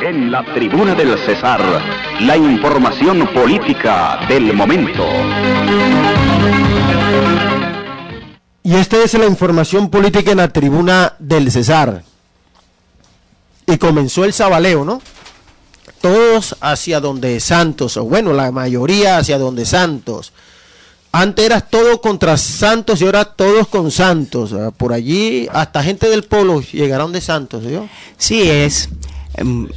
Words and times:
En 0.00 0.30
la 0.30 0.44
tribuna 0.44 0.94
del 0.94 1.18
Cesar, 1.18 1.60
la 2.20 2.36
información 2.36 3.26
política 3.34 4.20
del 4.28 4.54
momento. 4.54 5.04
Y 8.62 8.74
esta 8.76 9.02
es 9.02 9.14
la 9.14 9.26
información 9.26 9.90
política 9.90 10.30
en 10.30 10.36
la 10.36 10.52
tribuna 10.52 11.14
del 11.18 11.50
Cesar. 11.50 12.04
Y 13.66 13.76
comenzó 13.78 14.24
el 14.24 14.32
sabaleo, 14.32 14.84
¿no? 14.84 15.02
Todos 16.00 16.54
hacia 16.60 17.00
donde 17.00 17.40
Santos, 17.40 17.96
o 17.96 18.04
bueno, 18.04 18.32
la 18.32 18.52
mayoría 18.52 19.18
hacia 19.18 19.36
donde 19.36 19.66
Santos. 19.66 20.32
Antes 21.10 21.44
era 21.44 21.60
todo 21.60 22.00
contra 22.00 22.36
Santos 22.36 23.00
y 23.00 23.04
ahora 23.06 23.24
todos 23.24 23.66
con 23.66 23.90
Santos. 23.90 24.54
Por 24.76 24.92
allí 24.92 25.48
hasta 25.52 25.82
gente 25.82 26.08
del 26.08 26.22
polo 26.22 26.60
llegaron 26.60 27.10
de 27.10 27.20
Santos, 27.20 27.64
¿yo? 27.64 27.88
Sí, 28.16 28.48
es 28.48 28.90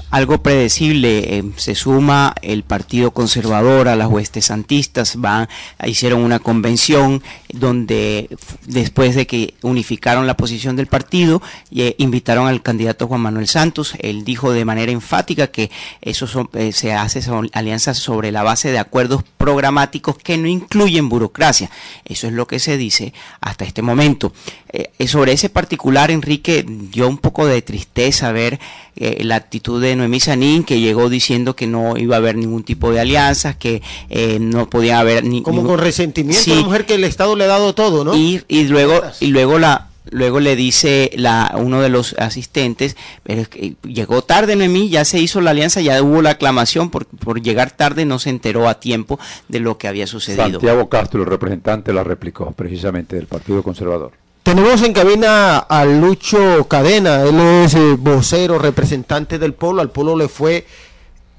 algo 0.09 0.41
predecible. 0.41 1.38
Em, 1.38 1.54
se 1.55 1.76
suma 1.76 2.34
el 2.41 2.63
Partido 2.63 3.12
Conservador 3.12 3.88
a 3.88 3.95
las 3.95 4.08
huestes 4.08 4.45
santistas, 4.45 5.16
van, 5.17 5.48
hicieron 5.86 6.22
una 6.22 6.40
convención 6.40 7.22
donde 7.53 8.30
después 8.66 9.16
de 9.16 9.27
que 9.27 9.53
unificaron 9.62 10.27
la 10.27 10.38
posición 10.38 10.76
del 10.76 10.88
partido, 10.88 11.41
eh, 11.73 11.95
invitaron 11.98 12.48
al 12.48 12.62
candidato 12.62 13.08
Juan 13.08 13.22
Manuel 13.22 13.48
Santos. 13.48 13.94
Él 14.00 14.23
dijo 14.23 14.52
de 14.52 14.66
manera 14.66 14.91
enfática 14.91 15.48
que 15.48 15.72
eso 16.02 16.50
eh, 16.53 16.72
se 16.72 16.94
hace 16.94 17.22
son 17.22 17.50
alianzas 17.53 17.98
sobre 17.98 18.31
la 18.31 18.44
base 18.44 18.72
de 18.72 18.80
acuerdos 18.80 19.23
programáticos 19.38 20.17
que 20.17 20.38
no 20.38 20.48
incluyen 20.48 21.09
burocracia. 21.09 21.70
Eso 22.05 22.28
es 22.28 22.34
lo 22.34 22.48
que 22.48 22.59
se 22.59 22.78
dice 22.78 23.14
hasta 23.39 23.66
este 23.66 23.81
momento. 23.81 24.34
Eh, 24.70 25.08
sobre 25.08 25.34
ese 25.34 25.50
particular, 25.50 26.12
Enrique, 26.12 26.66
dio 26.67 27.08
un 27.08 27.17
poco 27.17 27.45
de 27.45 27.62
tristeza 27.62 28.31
ver 28.31 28.59
la 28.95 29.36
actitud 29.36 29.81
de 29.81 29.95
Noemí 29.95 30.20
Sanín, 30.20 30.63
que 30.63 30.80
llegó 30.80 31.09
diciendo 31.09 31.55
que 31.55 31.68
no 31.68 31.98
iba 31.98 32.16
a 32.16 32.20
haber 32.20 32.36
ningún 32.36 32.64
tipo 32.64 32.92
de 32.92 33.00
alianzas, 33.00 33.56
que 33.56 33.81
eh, 34.09 34.38
no 34.39 34.70
podía 34.70 35.00
haber 35.00 35.23
ni 35.23 35.42
como 35.42 35.64
con 35.64 35.80
resentimiento 35.80 36.52
a 36.52 36.56
la 36.56 36.61
mujer 36.61 36.86
que 36.86 36.95
el 36.95 37.03
Estado 37.03 37.36
le 37.36 37.45
ha 37.45 37.47
dado 37.47 37.73
todo, 37.73 38.03
¿no? 38.03 38.16
Y, 38.16 38.44
y 38.47 38.66
luego 38.66 39.02
y 39.19 39.28
luego 39.28 39.59
la 39.59 39.88
luego 40.09 40.39
le 40.39 40.56
dice 40.56 41.12
la 41.16 41.53
uno 41.58 41.81
de 41.81 41.89
los 41.89 42.14
asistentes, 42.14 42.95
pero 43.23 43.50
que 43.50 43.75
llegó 43.84 44.23
tarde 44.23 44.56
Noemí, 44.56 44.89
ya 44.89 45.06
se 45.06 45.19
hizo 45.19 45.42
la 45.42 45.52
alianza, 45.52 45.81
ya 45.81 46.02
hubo 46.02 46.22
la 46.22 46.31
aclamación 46.31 46.89
por, 46.89 47.06
por 47.06 47.42
llegar 47.42 47.72
tarde 47.72 48.06
no 48.06 48.19
se 48.19 48.30
enteró 48.30 48.67
a 48.67 48.80
tiempo 48.80 49.19
de 49.47 49.59
lo 49.59 49.78
que 49.78 49.88
había 49.88 50.08
sucedido. 50.08 50.44
Santiago 50.44 50.89
Castro, 50.89 51.22
el 51.22 51.30
representante, 51.30 51.94
la 51.94 52.03
replicó 52.03 52.52
precisamente 52.52 53.16
del 53.16 53.28
Partido 53.28 53.64
Conservador. 53.64 54.12
Tenemos 54.44 54.81
en 54.81 54.94
cabina 54.94 55.59
a 55.59 55.86
Lucho 55.86 56.67
Cadena, 56.67 57.22
él 57.22 57.39
es 57.39 57.75
eh, 57.75 57.95
vocero, 57.97 58.58
representante 58.58 59.38
del 59.38 59.53
Polo, 59.53 59.81
al 59.81 59.92
Polo 59.92 60.16
le 60.16 60.28
fue 60.28 60.66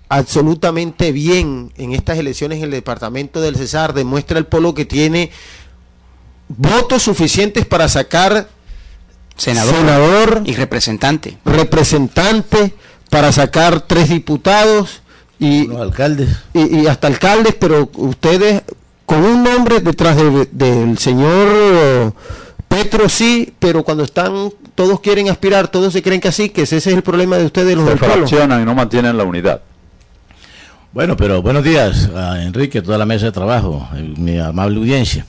absolutamente 0.09 1.11
bien 1.11 1.73
en 1.77 1.93
estas 1.93 2.19
elecciones 2.19 2.59
en 2.59 2.65
el 2.65 2.71
departamento 2.71 3.41
del 3.41 3.57
Cesar, 3.57 3.93
demuestra 3.93 4.39
el 4.39 4.47
Polo 4.47 4.73
que 4.73 4.85
tiene 4.85 5.31
votos 6.49 7.03
suficientes 7.03 7.67
para 7.67 7.89
sacar 7.89 8.49
senador, 9.37 10.43
y 10.45 10.55
representante. 10.55 11.39
Representante 11.45 12.75
para 13.11 13.33
sacar 13.33 13.81
tres 13.81 14.11
diputados 14.11 15.03
y, 15.39 15.75
alcaldes. 15.75 16.29
Y, 16.55 16.87
hasta 16.87 17.09
alcaldes, 17.09 17.55
pero 17.59 17.91
ustedes 17.97 18.63
con 19.07 19.25
un 19.25 19.43
nombre 19.43 19.81
detrás 19.81 20.17
del 20.53 20.99
señor 20.99 22.15
Petro 22.69 23.09
sí, 23.09 23.53
pero 23.59 23.85
cuando 23.85 24.05
están, 24.05 24.51
todos 24.75 25.01
quieren 25.01 25.29
aspirar, 25.29 25.69
todos 25.69 25.93
se 25.93 26.03
creen 26.03 26.21
que 26.21 26.29
así, 26.29 26.49
que 26.49 26.63
ese 26.63 26.79
es 26.79 26.87
el 26.87 27.03
problema 27.03 27.37
de 27.37 27.45
ustedes 27.45 27.77
los 27.77 27.89
Se 27.89 27.97
fraccionan 27.97 28.63
y 28.63 28.65
no 28.65 28.75
mantienen 28.75 29.17
la 29.17 29.25
unidad. 29.25 29.61
Bueno, 30.93 31.17
pero 31.17 31.41
buenos 31.41 31.65
días 31.65 32.11
a 32.15 32.43
Enrique, 32.43 32.83
toda 32.83 32.99
la 32.99 33.07
mesa 33.07 33.27
de 33.27 33.33
trabajo, 33.33 33.89
mi 34.17 34.39
amable 34.39 34.79
audiencia. 34.79 35.27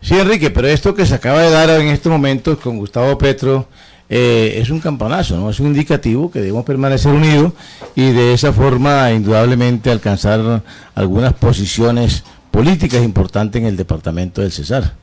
Sí, 0.00 0.18
Enrique, 0.18 0.50
pero 0.50 0.68
esto 0.68 0.94
que 0.94 1.04
se 1.04 1.14
acaba 1.14 1.42
de 1.42 1.50
dar 1.50 1.68
en 1.68 1.88
estos 1.88 2.10
momentos 2.10 2.58
con 2.58 2.78
Gustavo 2.78 3.18
Petro 3.18 3.68
eh, 4.08 4.58
es 4.60 4.70
un 4.70 4.80
campanazo, 4.80 5.36
¿no? 5.36 5.50
Es 5.50 5.60
un 5.60 5.68
indicativo 5.68 6.30
que 6.30 6.40
debemos 6.40 6.64
permanecer 6.64 7.12
unidos 7.12 7.52
y 7.94 8.10
de 8.10 8.32
esa 8.32 8.52
forma 8.52 9.12
indudablemente 9.12 9.90
alcanzar 9.90 10.62
algunas 10.94 11.34
posiciones 11.34 12.24
políticas 12.50 13.04
importantes 13.04 13.60
en 13.60 13.68
el 13.68 13.76
departamento 13.76 14.40
del 14.40 14.50
Cesar. 14.50 14.94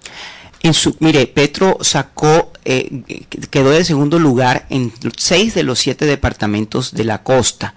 En 0.63 0.73
su, 0.73 0.95
mire, 0.99 1.27
Petro 1.27 1.77
sacó, 1.81 2.51
eh, 2.65 3.03
quedó 3.49 3.69
de 3.69 3.85
segundo 3.85 4.19
lugar 4.19 4.65
en 4.69 4.91
seis 5.15 5.53
de 5.53 5.63
los 5.63 5.79
siete 5.79 6.05
departamentos 6.05 6.93
de 6.93 7.03
la 7.03 7.23
costa, 7.23 7.75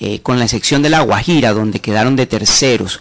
eh, 0.00 0.20
con 0.20 0.38
la 0.38 0.44
excepción 0.44 0.82
de 0.82 0.90
La 0.90 1.00
Guajira, 1.00 1.52
donde 1.52 1.80
quedaron 1.80 2.16
de 2.16 2.26
terceros. 2.26 3.00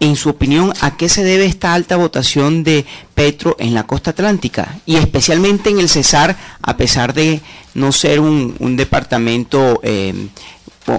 en 0.00 0.16
su 0.16 0.30
opinión, 0.30 0.72
¿a 0.80 0.96
qué 0.96 1.08
se 1.08 1.22
debe 1.22 1.44
esta 1.46 1.72
alta 1.72 1.96
votación 1.96 2.64
de 2.64 2.84
Petro 3.14 3.54
en 3.60 3.74
la 3.74 3.84
costa 3.84 4.10
atlántica? 4.10 4.80
Y 4.86 4.96
especialmente 4.96 5.70
en 5.70 5.78
el 5.78 5.88
Cesar, 5.88 6.36
a 6.60 6.76
pesar 6.76 7.14
de 7.14 7.40
no 7.74 7.92
ser 7.92 8.18
un, 8.18 8.76
departamento 8.76 9.80
eh, 9.84 10.28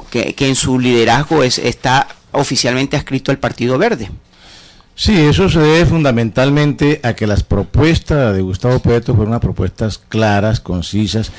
que, 0.09 0.47
en 0.47 0.55
su 0.55 0.79
liderazgo 0.79 1.43
es, 1.43 1.57
está 1.57 2.07
oficialmente 2.31 2.95
adscrito 2.95 3.31
al 3.31 3.39
Partido 3.39 3.77
Verde. 3.77 4.09
Sí, 4.95 5.15
eso 5.17 5.49
se 5.49 5.59
debe 5.59 5.85
fundamentalmente 5.87 6.99
a 7.03 7.13
que 7.13 7.25
las 7.25 7.43
propuestas 7.43 8.35
de 8.35 8.41
Gustavo 8.41 8.79
Petro 8.79 9.15
fueron 9.15 9.31
unas 9.31 9.41
propuestas 9.41 9.97
claras, 9.97 10.59
concisas, 10.59 11.31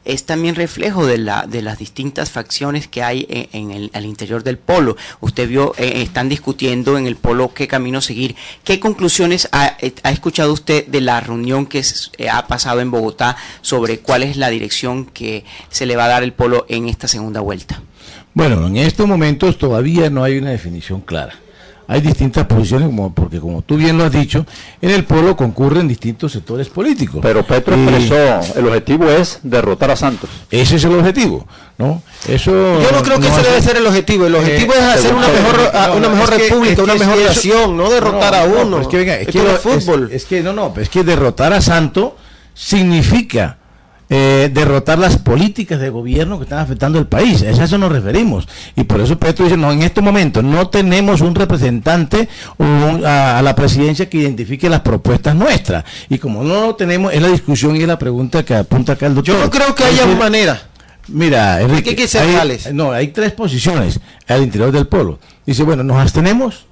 es 0.04 0.24
también 0.24 0.54
reflejo 0.54 1.06
de, 1.06 1.18
la, 1.18 1.46
de 1.46 1.62
las 1.62 1.78
distintas 1.78 2.30
facciones 2.30 2.88
que 2.88 3.02
hay 3.02 3.26
en, 3.52 3.70
el 3.70 3.90
al 3.92 4.04
interior 4.04 4.42
del 4.42 4.58
polo. 4.58 4.96
Usted 5.20 5.48
vio, 5.48 5.74
eh, 5.78 6.02
están 6.02 6.28
discutiendo 6.28 6.98
en 6.98 7.06
el 7.06 7.16
polo 7.16 7.52
qué 7.54 7.68
camino 7.68 8.00
seguir. 8.00 8.34
¿Qué 8.64 8.80
conclusiones 8.80 9.48
ha, 9.52 9.76
escuchado 10.10 10.52
usted 10.52 10.86
de 10.86 11.00
la 11.00 11.20
reunión 11.20 11.66
que 11.66 11.84
eh, 12.18 12.28
ha 12.28 12.46
pasado 12.46 12.80
en 12.80 12.90
Bogotá 12.90 13.36
sobre 13.60 14.00
cuál 14.00 14.22
es 14.22 14.36
la 14.36 14.50
dirección 14.50 15.06
que 15.06 15.44
se 15.70 15.86
le 15.86 15.96
va 15.96 16.06
a 16.06 16.08
dar 16.08 16.22
el 16.22 16.32
polo 16.32 16.66
en 16.68 16.88
esta 16.88 17.06
segunda 17.06 17.40
vuelta? 17.40 17.82
Bueno, 18.34 18.66
en 18.66 18.76
estos 18.78 19.06
momentos 19.06 19.58
todavía 19.58 20.10
no 20.10 20.24
hay 20.24 20.38
una 20.38 20.50
definición 20.50 21.00
clara 21.00 21.34
hay 21.92 22.00
distintas 22.00 22.46
posiciones, 22.46 22.88
como, 22.88 23.12
porque 23.12 23.38
como 23.38 23.60
tú 23.60 23.76
bien 23.76 23.98
lo 23.98 24.04
has 24.04 24.12
dicho, 24.12 24.46
en 24.80 24.90
el 24.90 25.04
pueblo 25.04 25.36
concurren 25.36 25.86
distintos 25.86 26.32
sectores 26.32 26.68
políticos. 26.68 27.20
Pero 27.22 27.44
Petro 27.44 27.74
expresó, 27.74 28.58
el 28.58 28.66
objetivo 28.66 29.10
es 29.10 29.40
derrotar 29.42 29.90
a 29.90 29.96
Santos. 29.96 30.30
Ese 30.50 30.76
es 30.76 30.84
el 30.84 30.94
objetivo, 30.94 31.46
¿no? 31.76 32.02
Eso 32.26 32.50
Yo 32.50 32.92
no 32.92 33.02
creo 33.02 33.20
que 33.20 33.28
ese 33.28 33.42
debe 33.42 33.60
ser 33.60 33.76
el 33.76 33.86
objetivo, 33.86 34.26
el 34.26 34.34
objetivo 34.34 34.72
es 34.72 34.80
eh, 34.80 34.84
hacer 34.84 35.14
una 35.14 35.28
mejor, 35.28 35.70
una 35.96 36.08
mejor 36.08 36.30
república, 36.30 36.82
una 36.82 36.94
mejor 36.94 37.18
nación, 37.18 37.76
no 37.76 37.90
derrotar 37.90 38.34
a 38.34 38.44
uno. 38.44 38.80
es 38.80 38.88
que 38.88 38.96
venga, 38.96 39.16
es, 39.16 39.28
que, 39.28 39.40
fútbol. 39.40 40.08
Es, 40.12 40.24
que 40.24 40.42
no, 40.42 40.54
no, 40.54 40.72
es 40.78 40.88
que 40.88 41.04
derrotar 41.04 41.52
a 41.52 41.60
Santos 41.60 42.12
significa 42.54 43.58
eh, 44.14 44.50
derrotar 44.52 44.98
las 44.98 45.16
políticas 45.16 45.80
de 45.80 45.88
gobierno 45.88 46.36
que 46.36 46.44
están 46.44 46.58
afectando 46.58 46.98
el 46.98 47.06
país. 47.06 47.42
A 47.42 47.48
eso 47.48 47.78
nos 47.78 47.90
referimos. 47.90 48.46
Y 48.76 48.84
por 48.84 49.00
eso 49.00 49.18
Petro 49.18 49.46
dice, 49.46 49.56
no, 49.56 49.72
en 49.72 49.80
este 49.80 50.02
momento 50.02 50.42
no 50.42 50.68
tenemos 50.68 51.22
un 51.22 51.34
representante 51.34 52.28
a, 52.58 53.40
la 53.42 53.54
presidencia 53.54 54.10
que 54.10 54.18
identifique 54.18 54.68
las 54.68 54.80
propuestas 54.80 55.34
nuestras. 55.34 55.86
Y 56.10 56.18
como 56.18 56.44
no 56.44 56.60
lo 56.60 56.74
tenemos, 56.74 57.10
es 57.14 57.22
la 57.22 57.28
discusión 57.28 57.74
y 57.74 57.80
es 57.80 57.88
la 57.88 57.98
pregunta 57.98 58.44
que 58.44 58.54
apunta 58.54 58.92
acá 58.92 59.06
el 59.06 59.14
doctor. 59.14 59.34
Yo 59.34 59.44
no 59.44 59.50
creo 59.50 59.74
que 59.74 59.84
haya 59.84 60.04
manera. 60.04 60.60
Mira, 61.08 61.62
Enrique, 61.62 61.96
que 61.96 62.06
hay, 62.18 62.58
no, 62.74 62.92
hay 62.92 63.08
tres 63.08 63.32
posiciones 63.32 63.98
al 64.28 64.42
interior 64.42 64.72
del 64.72 64.88
pueblo. 64.88 65.20
Dice, 65.46 65.62
bueno, 65.62 65.84
nos 65.84 65.96
abstenemos, 65.96 66.66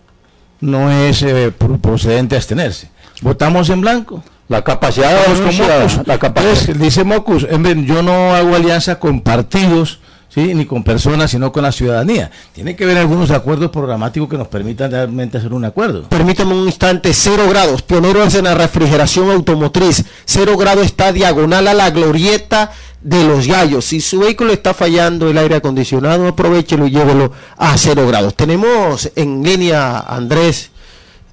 no 0.60 0.90
es 0.90 1.22
eh, 1.22 1.50
procedente 1.80 2.36
abstenerse. 2.36 2.90
Votamos 3.22 3.70
en 3.70 3.80
blanco, 3.80 4.22
la 4.50 4.64
capacidad 4.64 5.10
de 5.10 5.66
la, 5.68 6.02
la 6.06 6.18
capacidad. 6.18 6.74
dice 6.74 7.04
Mocus, 7.04 7.46
yo 7.86 8.02
no 8.02 8.34
hago 8.34 8.56
alianza 8.56 8.98
con 8.98 9.20
partidos, 9.20 10.00
¿sí? 10.28 10.54
ni 10.54 10.66
con 10.66 10.82
personas, 10.82 11.30
sino 11.30 11.52
con 11.52 11.62
la 11.62 11.70
ciudadanía. 11.70 12.32
Tiene 12.52 12.74
que 12.74 12.82
haber 12.82 12.98
algunos 12.98 13.30
acuerdos 13.30 13.70
programáticos 13.70 14.28
que 14.28 14.36
nos 14.36 14.48
permitan 14.48 14.90
realmente 14.90 15.38
hacer 15.38 15.52
un 15.52 15.66
acuerdo. 15.66 16.08
Permítame 16.08 16.52
un 16.52 16.66
instante, 16.66 17.14
cero 17.14 17.44
grados, 17.48 17.82
pioneros 17.82 18.34
en 18.34 18.42
la 18.42 18.56
refrigeración 18.56 19.30
automotriz, 19.30 20.04
cero 20.24 20.56
grado 20.56 20.82
está 20.82 21.12
diagonal 21.12 21.68
a 21.68 21.74
la 21.74 21.90
glorieta 21.90 22.72
de 23.02 23.22
los 23.22 23.46
gallos. 23.46 23.84
Si 23.84 24.00
su 24.00 24.18
vehículo 24.18 24.52
está 24.52 24.74
fallando 24.74 25.30
el 25.30 25.38
aire 25.38 25.54
acondicionado, 25.54 26.26
aprovechelo 26.26 26.88
y 26.88 26.90
llévelo 26.90 27.30
a 27.56 27.78
cero 27.78 28.04
grados. 28.08 28.34
Tenemos 28.34 29.12
en 29.14 29.44
línea 29.44 30.00
Andrés, 30.00 30.72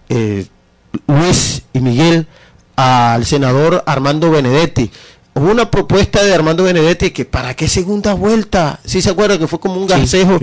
eh, 0.08 0.46
Luis 1.08 1.64
y 1.74 1.80
Miguel 1.80 2.28
al 2.78 3.26
senador 3.26 3.84
Armando 3.86 4.32
Benedetti. 4.32 4.90
Hubo 5.34 5.52
una 5.52 5.70
propuesta 5.70 6.24
de 6.24 6.34
Armando 6.34 6.64
Benedetti 6.64 7.12
que 7.12 7.26
para 7.26 7.54
qué 7.54 7.68
segunda 7.68 8.14
vuelta, 8.14 8.80
si 8.84 8.94
¿Sí 8.94 9.02
se 9.04 9.10
acuerda 9.12 9.38
que 9.38 9.48
fue 9.48 9.60
como 9.60 9.76
un 9.76 9.86
gansejo. 9.86 10.40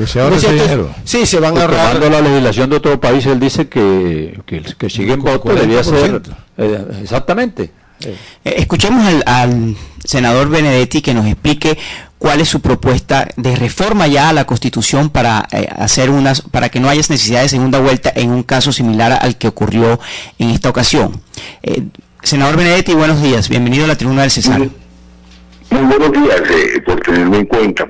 Sí, 1.04 1.26
se 1.26 1.40
van 1.40 1.56
a 1.56 1.62
ahorrar. 1.62 1.98
la 1.98 2.20
legislación 2.20 2.70
de 2.70 2.76
otro 2.76 3.00
país, 3.00 3.26
él 3.26 3.40
dice 3.40 3.68
que, 3.68 4.38
que, 4.46 4.62
que 4.62 4.90
sigue 4.90 5.14
en 5.14 5.22
voto, 5.22 5.52
debía 5.52 5.82
ser. 5.82 6.22
Eh, 6.58 6.84
exactamente. 7.02 7.70
Eh, 8.00 8.16
escuchemos 8.44 9.04
al, 9.04 9.22
al, 9.26 9.76
senador 10.04 10.50
Benedetti 10.50 11.00
que 11.00 11.14
nos 11.14 11.26
explique 11.26 11.78
cuál 12.18 12.40
es 12.40 12.48
su 12.48 12.60
propuesta 12.60 13.28
de 13.36 13.56
reforma 13.56 14.06
ya 14.06 14.28
a 14.28 14.32
la 14.32 14.44
Constitución 14.44 15.10
para 15.10 15.48
eh, 15.50 15.68
hacer 15.76 16.10
unas 16.10 16.42
para 16.42 16.68
que 16.68 16.78
no 16.80 16.88
haya 16.88 17.00
necesidad 17.00 17.42
de 17.42 17.48
segunda 17.48 17.80
vuelta 17.80 18.12
en 18.14 18.30
un 18.30 18.42
caso 18.42 18.72
similar 18.72 19.18
al 19.20 19.38
que 19.38 19.48
ocurrió 19.48 19.98
en 20.38 20.50
esta 20.50 20.68
ocasión. 20.68 21.20
Senador 22.24 22.56
Benedetti, 22.56 22.94
buenos 22.94 23.22
días. 23.22 23.50
Bienvenido 23.50 23.84
a 23.84 23.88
la 23.88 23.96
tribuna 23.96 24.22
del 24.22 24.30
Cesar. 24.30 24.58
Muy, 24.58 24.68
buenos 25.70 26.10
días 26.10 26.42
eh, 26.50 26.80
por 26.80 26.98
tenerme 27.00 27.40
en 27.40 27.44
cuenta. 27.44 27.86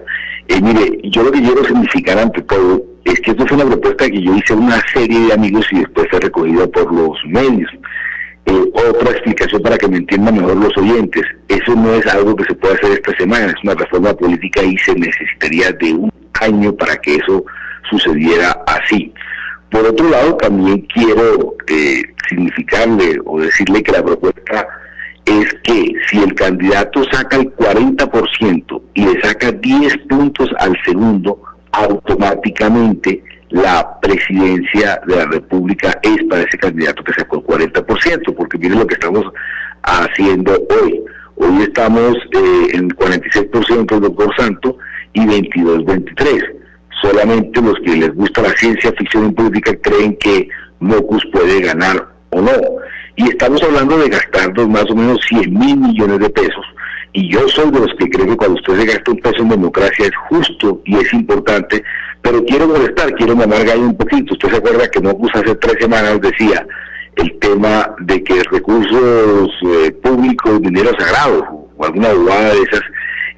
Eh, 0.49 0.61
mire, 0.61 0.99
yo 1.05 1.23
lo 1.23 1.31
que 1.31 1.41
quiero 1.41 1.65
significar 1.65 2.19
ante 2.19 2.43
todo 2.43 2.83
es 3.05 3.21
que 3.21 3.31
esto 3.31 3.47
fue 3.47 3.59
una 3.59 3.67
propuesta 3.67 4.11
que 4.11 4.21
yo 4.21 4.35
hice 4.35 4.53
a 4.53 4.57
una 4.57 4.83
serie 4.93 5.21
de 5.21 5.33
amigos 5.35 5.65
y 5.71 5.79
después 5.79 6.09
fue 6.11 6.19
recogida 6.19 6.67
por 6.67 6.93
los 6.93 7.17
medios. 7.27 7.71
Eh, 8.47 8.65
otra 8.75 9.13
explicación 9.13 9.63
para 9.63 9.79
que 9.79 9.87
me 9.87 9.99
entiendan 9.99 10.35
mejor 10.35 10.57
los 10.57 10.77
oyentes. 10.77 11.23
Eso 11.47 11.77
no 11.77 11.95
es 11.95 12.05
algo 12.09 12.35
que 12.35 12.45
se 12.45 12.55
pueda 12.55 12.75
hacer 12.75 12.91
esta 12.91 13.17
semana, 13.17 13.47
es 13.47 13.63
una 13.63 13.75
reforma 13.75 14.15
política 14.15 14.65
y 14.65 14.77
se 14.79 14.97
necesitaría 14.97 15.71
de 15.71 15.93
un 15.93 16.13
año 16.41 16.75
para 16.75 16.97
que 16.97 17.15
eso 17.15 17.45
sucediera 17.89 18.51
así. 18.67 19.15
Por 19.75 19.87
otro 19.87 20.09
lado, 20.09 20.37
también 20.37 20.83
quiero 20.83 21.57
eh, 21.67 22.05
significarle 22.29 23.19
o 23.25 23.41
decirle 23.41 23.83
que 23.83 23.91
la 23.91 24.05
propuesta 24.05 24.69
es 25.25 25.53
que 25.65 25.93
si 26.09 26.23
el 26.23 26.33
candidato 26.35 27.03
saca 27.11 27.39
el 27.39 27.53
40% 27.57 28.83
y 28.95 29.05
le 29.05 29.21
saca 29.21 29.51
10 29.51 29.97
puntos 30.09 30.49
al 30.61 30.79
segundo, 30.85 31.43
automáticamente 31.73 33.25
la 33.49 33.99
presidencia 33.99 35.01
de 35.09 35.17
la 35.17 35.25
República 35.25 35.99
es 36.05 36.23
para 36.31 36.43
ese 36.43 36.57
candidato 36.57 37.03
que 37.03 37.13
sacó 37.15 37.39
el 37.39 37.73
40%, 37.73 38.33
porque 38.37 38.59
miren 38.59 38.79
lo 38.79 38.87
que 38.87 38.95
estamos 38.95 39.25
haciendo 39.83 40.53
hoy. 40.53 41.03
Hoy 41.35 41.63
estamos 41.63 42.15
eh, 42.33 42.69
en 42.75 42.91
46% 42.91 43.93
el 43.93 44.01
doctor 44.03 44.33
Santo 44.37 44.79
y 45.15 45.23
22-23 45.23 46.64
solamente 47.05 47.61
los 47.61 47.75
que 47.85 47.97
les 47.97 48.15
gusta 48.15 48.43
la 48.43 48.53
ciencia 48.57 48.93
ficción 48.93 49.27
en 49.27 49.35
política 49.35 49.77
creen 49.83 50.17
que 50.17 50.49
Mocus 50.81 51.25
puede 51.33 51.61
ganar 51.61 52.09
o 52.31 52.41
no. 52.41 52.53
Y 53.17 53.29
estamos 53.29 53.63
hablando 53.63 53.99
de 53.99 54.09
gastarnos 54.09 54.69
más 54.69 54.91
o 54.91 54.95
menos 54.95 55.19
100 55.29 55.53
mil 55.53 55.77
millones 55.77 56.19
de 56.19 56.31
pesos. 56.31 56.65
Y 57.13 57.31
yo 57.31 57.47
soy 57.49 57.71
de 57.71 57.81
los 57.81 57.95
que 57.99 58.11
creo 58.11 58.27
que 58.27 58.37
cuando 58.37 58.57
usted 58.57 58.77
se 58.77 58.87
gasta 58.87 59.11
un 59.11 59.19
peso 59.19 59.43
en 59.43 59.49
democracia 59.51 60.07
es 60.07 60.17
justo 60.29 60.83
y 60.85 60.97
es 60.97 61.13
importante, 61.13 61.85
pero 62.23 62.45
quiero 62.45 62.67
molestar, 62.67 63.15
quiero 63.15 63.37
mamar 63.37 63.65
gallo 63.65 63.83
un 63.83 63.97
poquito. 63.97 64.33
Usted 64.33 64.49
se 64.51 64.57
acuerda 64.57 64.91
que 64.91 65.01
Mocus 65.01 65.31
hace 65.35 65.55
tres 65.57 65.77
semanas 65.79 66.21
decía 66.21 66.67
el 67.17 67.39
tema 67.39 67.95
de 68.01 68.25
que 68.25 68.43
recursos 68.51 69.51
eh, 69.63 69.93
públicos, 70.03 70.61
dinero 70.61 70.91
sagrado, 70.99 71.69
o 71.77 71.85
alguna 71.85 72.11
abogada 72.11 72.55
de 72.55 72.63
esas, 72.63 72.83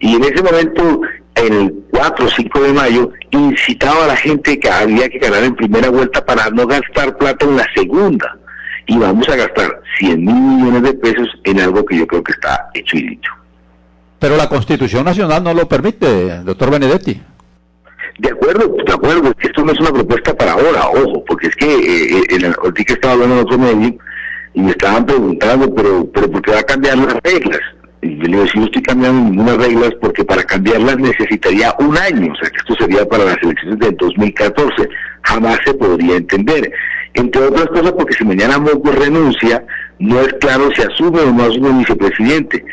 y 0.00 0.14
en 0.14 0.24
ese 0.24 0.42
momento 0.42 1.02
el 1.36 1.72
4 1.90 2.24
o 2.24 2.28
5 2.28 2.62
de 2.62 2.72
mayo 2.72 3.12
incitaba 3.30 4.04
a 4.04 4.08
la 4.08 4.16
gente 4.16 4.58
que 4.58 4.68
había 4.68 5.08
que 5.08 5.18
ganar 5.18 5.44
en 5.44 5.54
primera 5.54 5.90
vuelta 5.90 6.24
para 6.24 6.50
no 6.50 6.66
gastar 6.66 7.16
plata 7.16 7.44
en 7.46 7.56
la 7.56 7.66
segunda. 7.74 8.36
Y 8.86 8.98
vamos 8.98 9.28
a 9.28 9.36
gastar 9.36 9.82
100 9.98 10.24
mil 10.24 10.34
millones 10.34 10.82
de 10.82 10.94
pesos 10.94 11.28
en 11.44 11.60
algo 11.60 11.84
que 11.84 11.98
yo 11.98 12.06
creo 12.06 12.22
que 12.22 12.32
está 12.32 12.70
hecho 12.74 12.96
y 12.96 13.08
dicho. 13.08 13.30
Pero 14.18 14.36
la 14.36 14.48
Constitución 14.48 15.04
Nacional 15.04 15.44
no 15.44 15.52
lo 15.52 15.68
permite, 15.68 16.38
doctor 16.42 16.70
Benedetti. 16.70 17.20
De 18.18 18.30
acuerdo, 18.30 18.74
de 18.86 18.92
acuerdo, 18.92 19.32
esto 19.40 19.62
no 19.62 19.72
es 19.72 19.80
una 19.80 19.92
propuesta 19.92 20.34
para 20.34 20.52
ahora, 20.52 20.88
ojo, 20.88 21.22
porque 21.26 21.48
es 21.48 21.56
que 21.56 21.66
eh, 21.66 22.18
eh 22.18 22.22
en 22.30 22.44
el, 22.46 22.54
que 22.72 22.94
estaba 22.94 23.12
hablando 23.12 23.34
en 23.34 23.40
otro 23.42 23.58
medio 23.58 23.98
y 24.54 24.60
me 24.60 24.70
estaban 24.70 25.04
preguntando, 25.04 25.74
pero, 25.74 26.08
pero 26.14 26.30
¿por 26.30 26.40
qué 26.40 26.52
va 26.52 26.60
a 26.60 26.62
cambiar 26.62 26.96
las 26.96 27.14
reglas? 27.22 27.60
Yo 28.02 28.10
le 28.10 28.28
digo, 28.28 28.46
si 28.46 28.62
estoy 28.62 28.82
cambiando 28.82 29.30
ninguna 29.30 29.56
reglas, 29.56 29.90
porque 30.00 30.24
para 30.24 30.42
cambiarlas 30.44 30.98
necesitaría 30.98 31.74
un 31.78 31.96
año, 31.96 32.32
o 32.32 32.36
sea 32.36 32.50
que 32.50 32.58
esto 32.58 32.74
sería 32.76 33.08
para 33.08 33.24
las 33.24 33.42
elecciones 33.42 33.78
del 33.78 33.96
2014. 33.96 34.88
Jamás 35.22 35.58
se 35.64 35.74
podría 35.74 36.16
entender. 36.16 36.70
Entre 37.14 37.42
otras 37.42 37.66
cosas, 37.66 37.92
porque 37.92 38.14
si 38.14 38.24
mañana 38.24 38.58
Moco 38.58 38.92
renuncia, 38.92 39.64
no 39.98 40.20
es 40.20 40.32
claro 40.34 40.68
si 40.74 40.82
asume 40.82 41.20
o 41.20 41.32
no 41.32 41.44
asume 41.44 41.70
el 41.70 41.78
vicepresidente. 41.78 42.64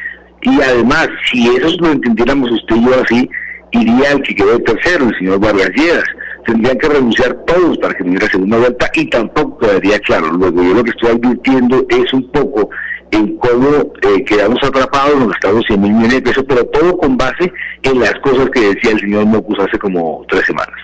Y 0.41 0.61
además, 0.61 1.07
si 1.31 1.47
eso 1.55 1.69
lo 1.79 1.93
entendiéramos 1.93 2.51
usted 2.51 2.75
y 2.75 2.85
yo 2.85 3.01
así, 3.01 3.29
iría 3.71 4.11
el 4.11 4.21
que 4.21 4.35
quedó 4.35 4.59
tercero, 4.59 5.07
el 5.07 5.17
señor 5.17 5.39
Vargas 5.39 5.69
Lleras. 5.75 6.03
Tendrían 6.45 6.77
que 6.77 6.89
renunciar 6.89 7.33
todos 7.47 7.77
para 7.77 7.93
que 7.93 8.03
no 8.03 8.09
hubiera 8.09 8.27
segunda 8.27 8.57
vuelta 8.57 8.91
y 8.93 9.09
tampoco 9.09 9.59
quedaría 9.59 9.97
claro. 9.99 10.29
Luego, 10.33 10.61
yo 10.61 10.73
lo 10.73 10.83
que 10.83 10.89
estoy 10.89 11.11
advirtiendo 11.11 11.85
es 11.89 12.13
un 12.13 12.29
poco 12.31 12.69
en 13.13 13.37
cómo 13.37 13.93
eh, 14.01 14.23
quedamos 14.25 14.61
atrapados 14.63 15.13
en 15.13 15.27
los 15.27 15.35
estados 15.35 15.63
100 15.67 15.81
mil 15.81 15.93
millones 15.93 16.15
de 16.15 16.21
pesos, 16.21 16.45
pero 16.47 16.65
todo 16.65 16.97
con 16.97 17.17
base 17.17 17.51
en 17.83 17.99
las 17.99 18.13
cosas 18.15 18.49
que 18.53 18.73
decía 18.73 18.91
el 18.91 18.99
señor 18.99 19.25
Mocus 19.25 19.59
hace 19.59 19.77
como 19.77 20.25
tres 20.27 20.45
semanas. 20.45 20.75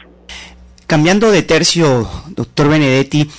Cambiando 0.88 1.31
de 1.31 1.43
tercio, 1.43 2.07
doctor 2.29 2.69
Benedetti, 2.69 3.29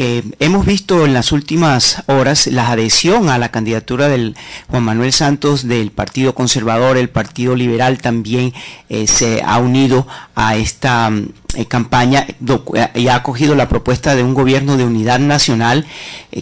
eh, 0.00 0.22
hemos 0.38 0.64
visto 0.64 1.04
en 1.04 1.12
las 1.12 1.32
últimas 1.32 2.04
horas 2.06 2.46
la 2.46 2.70
adhesión 2.70 3.30
a 3.30 3.36
la 3.36 3.48
candidatura 3.50 4.06
del 4.06 4.36
Juan 4.68 4.84
Manuel 4.84 5.12
Santos 5.12 5.66
del 5.66 5.90
Partido 5.90 6.36
Conservador, 6.36 6.96
el 6.96 7.08
Partido 7.08 7.56
Liberal 7.56 7.98
también 7.98 8.54
eh, 8.88 9.08
se 9.08 9.42
ha 9.44 9.58
unido 9.58 10.06
a 10.36 10.54
esta 10.54 11.10
eh, 11.56 11.66
campaña 11.66 12.28
y 12.94 13.08
ha 13.08 13.16
acogido 13.16 13.56
la 13.56 13.68
propuesta 13.68 14.14
de 14.14 14.22
un 14.22 14.34
gobierno 14.34 14.76
de 14.76 14.84
unidad 14.84 15.18
nacional 15.18 15.84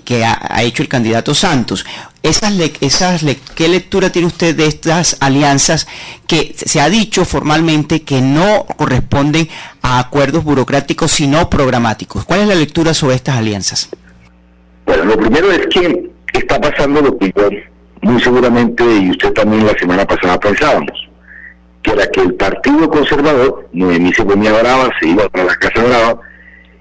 que 0.05 0.27
ha, 0.27 0.63
hecho 0.63 0.83
el 0.83 0.89
candidato 0.91 1.35
Santos. 1.35 1.87
Esas, 2.29 3.25
¿qué 3.55 3.69
lectura 3.69 4.11
tiene 4.11 4.29
usted 4.29 4.55
de 4.55 4.67
estas 4.67 5.17
alianzas 5.21 5.87
que 6.27 6.55
se 6.57 6.81
ha 6.81 6.89
dicho 6.89 7.25
formalmente 7.25 8.03
que 8.03 8.21
no 8.21 8.67
corresponden 8.77 9.49
a 9.83 9.99
acuerdos 9.99 10.45
burocráticos 10.45 11.13
sino 11.13 11.49
programáticos? 11.49 12.25
¿Cuál 12.25 12.41
es 12.41 12.49
la 12.49 12.55
lectura 12.55 12.95
sobre 12.95 13.17
estas 13.17 13.37
alianzas? 13.37 13.89
Bueno, 14.85 15.05
lo 15.05 15.17
primero 15.17 15.51
es 15.51 15.67
que 15.69 16.11
está 16.33 16.61
pasando 16.61 17.01
lo 17.01 17.17
que 17.19 17.33
yo 17.37 17.49
muy 18.03 18.23
seguramente 18.23 18.85
y 18.85 19.11
usted 19.11 19.33
también 19.33 19.67
la 19.67 19.77
semana 19.79 20.07
pasada 20.07 20.39
pensábamos, 20.39 21.09
que 21.83 21.91
era 21.93 22.07
que 22.09 22.21
el 22.21 22.35
Partido 22.35 22.89
Conservador, 22.89 23.69
Noemí 23.73 24.13
se 24.13 24.25
ponía 24.25 24.53
brava, 24.53 24.91
se 25.01 25.09
iba 25.09 25.29
para 25.29 25.45
la 25.45 25.57
Casa 25.57 25.83
Brava, 25.83 26.21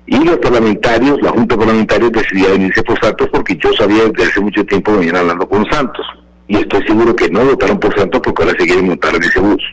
y 0.07 0.23
los 0.23 0.37
parlamentarios, 0.37 1.19
la 1.21 1.31
Junta 1.31 1.57
Parlamentaria 1.57 2.09
decidía 2.09 2.49
venirse 2.49 2.83
por 2.83 2.99
Santos 2.99 3.27
porque 3.31 3.57
yo 3.57 3.73
sabía 3.73 4.05
desde 4.05 4.29
hace 4.29 4.39
mucho 4.39 4.63
tiempo 4.65 4.91
que 4.91 4.97
venían 4.99 5.17
hablando 5.17 5.49
con 5.49 5.65
Santos. 5.71 6.05
Y 6.47 6.57
estoy 6.57 6.85
seguro 6.85 7.15
que 7.15 7.29
no 7.29 7.43
votaron 7.43 7.79
por 7.79 7.97
Santos 7.97 8.21
porque 8.23 8.43
ahora 8.43 8.55
se 8.59 8.65
quieren 8.65 8.87
montar 8.87 9.15
en 9.15 9.23
ese 9.23 9.39
bus. 9.39 9.63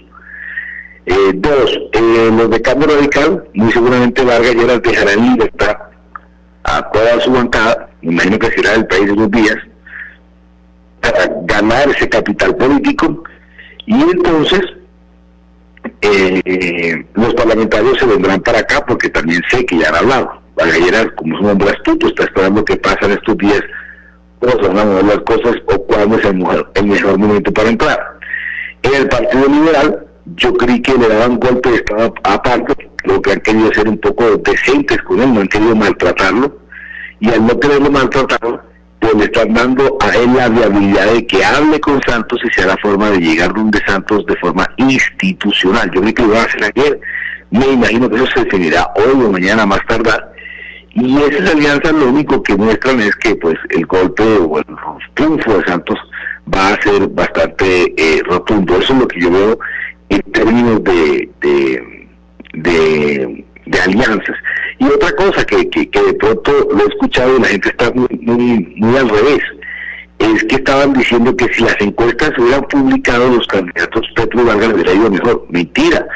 Eh, 1.04 1.32
dos, 1.34 1.78
eh, 1.92 2.30
los 2.34 2.48
de 2.48 2.62
Cambio 2.62 2.88
Radical, 2.88 3.44
muy 3.54 3.72
seguramente 3.72 4.24
Vargas 4.24 4.54
ya 4.54 4.62
las 4.62 4.82
dejará 4.82 5.12
en 5.12 5.32
libertad 5.32 5.76
a 6.64 6.90
toda 6.90 7.20
su 7.20 7.32
bancada, 7.32 7.90
me 8.02 8.12
imagino 8.12 8.38
que 8.38 8.50
será 8.52 8.72
del 8.72 8.86
país 8.86 9.06
de 9.06 9.16
los 9.16 9.30
días, 9.30 9.56
para 11.00 11.28
ganar 11.42 11.88
ese 11.88 12.08
capital 12.08 12.54
político 12.56 13.24
y 13.86 14.00
entonces 14.00 14.60
eh, 16.02 17.06
los 17.14 17.32
parlamentarios 17.34 17.98
se 17.98 18.06
vendrán 18.06 18.40
para 18.40 18.58
acá 18.58 18.84
porque 18.86 19.08
también 19.08 19.40
sé 19.50 19.64
que 19.64 19.78
ya 19.78 19.88
han 19.88 19.96
hablado. 19.96 20.42
Vargas 20.56 21.06
como 21.16 21.36
es 21.36 21.40
un 21.42 21.50
hombre 21.50 21.70
astuto, 21.70 22.08
está 22.08 22.24
esperando 22.24 22.64
que 22.64 22.76
pasen 22.76 23.12
estos 23.12 23.38
días 23.38 23.62
cómo 24.40 24.52
se 24.52 24.68
van 24.68 24.78
a 24.78 24.84
mover 24.84 25.04
las 25.04 25.18
cosas 25.20 25.56
o 25.66 25.86
cuándo 25.86 26.18
es 26.18 26.24
el 26.24 26.34
mejor, 26.34 26.70
el 26.74 26.86
mejor 26.86 27.18
momento 27.18 27.52
para 27.52 27.68
entrar. 27.68 28.18
En 28.82 28.94
el 28.94 29.08
Partido 29.08 29.46
Liberal, 29.46 30.06
yo 30.36 30.52
creí 30.54 30.82
que 30.82 30.94
le 30.94 31.08
daban 31.08 31.38
golpe 31.38 31.70
de 31.70 31.76
Estado 31.76 32.14
aparte, 32.24 32.90
lo 33.04 33.22
que 33.22 33.32
han 33.32 33.40
querido 33.40 33.72
ser 33.72 33.88
un 33.88 33.98
poco 33.98 34.36
decentes 34.38 35.00
con 35.02 35.20
él, 35.20 35.32
no 35.32 35.40
han 35.40 35.48
querido 35.48 35.76
maltratarlo, 35.76 36.58
y 37.20 37.30
al 37.30 37.46
no 37.46 37.58
quererlo 37.60 37.90
maltratarlo, 37.90 38.60
pues 39.02 39.14
le 39.14 39.24
están 39.24 39.52
dando 39.52 39.98
a 40.00 40.16
él 40.16 40.32
la 40.36 40.48
viabilidad 40.48 41.12
de 41.12 41.26
que 41.26 41.44
hable 41.44 41.80
con 41.80 42.00
Santos 42.02 42.40
y 42.44 42.50
sea 42.54 42.68
la 42.68 42.76
forma 42.76 43.10
de 43.10 43.18
llegar 43.18 43.52
donde 43.52 43.80
Santos 43.84 44.24
de 44.26 44.36
forma 44.36 44.64
institucional. 44.76 45.90
Yo 45.92 46.00
creo 46.00 46.14
que 46.14 46.22
lo 46.22 46.38
hacer 46.38 46.64
ayer, 46.64 47.00
me 47.50 47.66
imagino 47.66 48.08
que 48.08 48.16
eso 48.16 48.26
se 48.26 48.44
definirá 48.44 48.88
hoy 48.94 49.24
o 49.24 49.32
mañana 49.32 49.66
más 49.66 49.80
tardar. 49.88 50.32
Y 50.94 51.18
esas 51.18 51.50
alianzas 51.50 51.92
lo 51.92 52.10
único 52.10 52.42
que 52.42 52.54
muestran 52.54 53.00
es 53.00 53.16
que 53.16 53.34
pues 53.34 53.56
el 53.70 53.84
golpe 53.86 54.22
o 54.22 54.58
el 54.58 54.64
triunfo 55.14 55.58
de 55.58 55.64
Santos 55.64 55.98
va 56.54 56.68
a 56.68 56.82
ser 56.82 57.08
bastante 57.08 57.94
eh, 57.96 58.22
rotundo. 58.24 58.76
Eso 58.78 58.92
es 58.92 59.00
lo 59.00 59.08
que 59.08 59.20
yo 59.20 59.30
veo 59.32 59.58
en 60.10 60.20
términos 60.32 60.84
de, 60.84 61.28
de 61.40 62.02
de 62.52 63.44
alianzas. 63.82 64.36
Y 64.78 64.84
otra 64.84 65.12
cosa 65.12 65.44
que, 65.44 65.68
que, 65.68 66.02
de 66.02 66.14
pronto 66.14 66.68
lo 66.72 66.84
he 66.84 66.88
escuchado 66.88 67.36
y 67.36 67.40
la 67.40 67.48
gente 67.48 67.68
está 67.68 67.90
muy, 67.92 68.08
muy, 68.20 68.74
muy 68.76 68.96
al 68.96 69.08
revés, 69.08 69.42
es 70.18 70.44
que 70.44 70.56
estaban 70.56 70.92
diciendo 70.92 71.36
que 71.36 71.52
si 71.52 71.62
las 71.62 71.80
encuestas 71.80 72.32
hubieran 72.38 72.62
publicado, 72.64 73.28
los 73.28 73.46
candidatos 73.48 74.06
Petro 74.14 74.44
Vargas 74.44 74.68
les 74.68 74.74
hubiera 74.74 74.94
ido 74.94 75.10
mejor. 75.10 75.46
Mentira, 75.50 76.06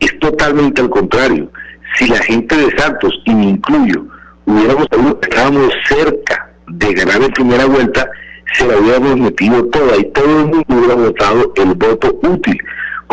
es 0.00 0.18
totalmente 0.18 0.82
al 0.82 0.90
contrario. 0.90 1.50
Si 1.98 2.06
la 2.06 2.18
gente 2.18 2.56
de 2.56 2.76
Santos, 2.76 3.12
y 3.24 3.34
me 3.34 3.44
incluyo, 3.44 4.06
hubiéramos 4.46 4.88
estábamos 5.22 5.72
cerca 5.88 6.50
de 6.68 6.92
ganar 6.94 7.22
en 7.22 7.30
primera 7.32 7.66
vuelta, 7.66 8.08
se 8.52 8.66
la 8.66 8.76
hubiéramos 8.76 9.16
metido 9.16 9.64
toda 9.66 9.96
y 9.96 10.04
todo 10.12 10.40
el 10.40 10.46
mundo 10.46 10.64
hubiera 10.68 10.94
votado 10.94 11.52
el 11.56 11.74
voto 11.74 12.18
útil 12.22 12.58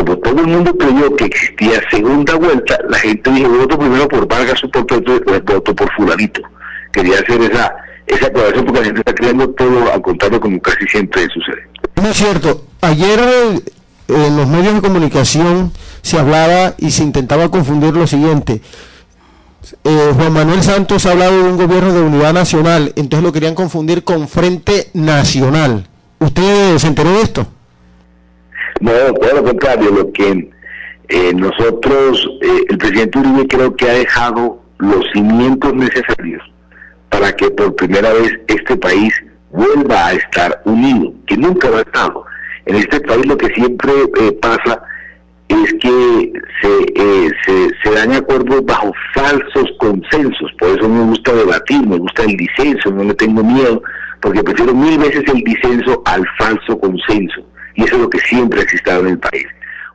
como 0.06 0.18
todo 0.18 0.42
el 0.42 0.48
mundo 0.48 0.76
creyó 0.78 1.16
que 1.16 1.26
existía 1.26 1.82
segunda 1.90 2.36
vuelta, 2.36 2.78
la 2.90 2.98
gente 2.98 3.32
dijo, 3.32 3.50
voto 3.50 3.78
primero 3.78 4.08
por 4.08 4.28
Vargas 4.28 4.64
o 4.64 4.70
por 4.70 4.88
Petro, 4.88 5.20
voto 5.46 5.76
por 5.76 5.92
fulanito. 5.94 6.42
Quería 6.92 7.20
hacer 7.20 7.42
esa, 7.42 7.74
esa 8.08 8.28
aclaración 8.28 8.66
porque 8.66 8.80
la 8.80 8.86
gente 8.86 9.00
está 9.00 9.14
creyendo 9.14 9.50
todo 9.52 9.94
al 9.94 10.02
contrario 10.02 10.40
como 10.40 10.60
casi 10.60 10.86
siempre 10.88 11.28
sucede. 11.34 11.68
No 12.02 12.10
es 12.10 12.18
cierto. 12.18 12.66
Ayer 12.82 13.20
eh, 13.20 13.62
en 14.08 14.38
los 14.38 14.48
medios 14.48 14.74
de 14.74 14.82
comunicación 14.82 15.72
se 16.02 16.18
hablaba 16.18 16.74
y 16.78 16.92
se 16.92 17.04
intentaba 17.04 17.50
confundir 17.50 17.94
lo 17.94 18.08
siguiente. 18.08 18.62
Eh, 19.84 20.12
Juan 20.16 20.34
Manuel 20.34 20.64
Santos 20.64 21.06
ha 21.06 21.12
hablado 21.12 21.44
de 21.44 21.50
un 21.50 21.58
gobierno 21.58 21.94
de 21.94 22.02
unidad 22.02 22.34
nacional, 22.34 22.92
entonces 22.96 23.24
lo 23.24 23.32
querían 23.32 23.54
confundir 23.54 24.04
con 24.04 24.28
Frente 24.28 24.90
Nacional. 24.96 25.88
¿Usted 26.18 26.78
se 26.80 26.88
enteró 26.88 27.12
de 27.14 27.22
esto? 27.22 27.48
No, 28.82 29.14
todo 29.14 29.36
lo 29.36 29.44
contrario, 29.44 29.92
lo 29.92 30.12
que 30.12 30.50
eh, 31.10 31.34
nosotros, 31.36 32.28
eh, 32.42 32.66
el 32.68 32.78
presidente 32.80 33.20
Uribe 33.20 33.48
creo 33.48 33.76
que 33.76 33.88
ha 33.88 33.94
dejado 33.94 34.60
los 34.80 35.06
cimientos 35.14 35.72
necesarios 35.76 36.42
para 37.10 37.32
que 37.36 37.52
por 37.52 37.76
primera 37.76 38.12
vez 38.12 38.32
este 38.48 38.76
país 38.78 39.14
vuelva 39.52 40.08
a 40.08 40.14
estar 40.14 40.64
unido, 40.66 41.14
que 41.28 41.38
nunca 41.38 41.70
lo 41.70 41.78
ha 41.78 41.82
estado. 41.82 42.26
En 42.66 42.76
este 42.78 43.00
país 43.02 43.24
lo 43.28 43.38
que 43.38 43.54
siempre 43.54 43.92
eh, 44.20 44.32
pasa 44.42 44.82
es 45.48 45.74
que 45.80 46.34
se, 46.62 47.30
se, 47.46 47.70
se, 47.84 47.92
dan 47.94 48.14
acuerdos 48.14 48.66
bajo 48.66 48.92
falsos 49.14 49.70
consensos, 49.78 50.52
por 50.58 50.70
eso 50.70 50.90
me 50.90 51.04
gusta 51.04 51.34
debatir, 51.34 51.86
me 51.86 51.98
gusta 51.98 52.24
el 52.24 52.36
disenso, 52.36 52.90
no 52.90 53.04
le 53.04 53.14
tengo 53.14 53.44
miedo, 53.44 53.84
porque 54.22 54.44
prefiero 54.44 54.74
mil 54.74 54.98
veces 54.98 55.24
el 55.28 55.44
disenso 55.44 56.02
al 56.06 56.26
falso 56.40 56.80
consenso 56.80 57.46
y 57.76 57.84
eso 57.84 57.96
es 57.96 58.02
lo 58.02 58.10
que 58.10 58.20
siempre 58.20 58.60
ha 58.60 58.64
existido 58.64 59.00
en 59.02 59.08
el 59.08 59.20
país. 59.20 59.48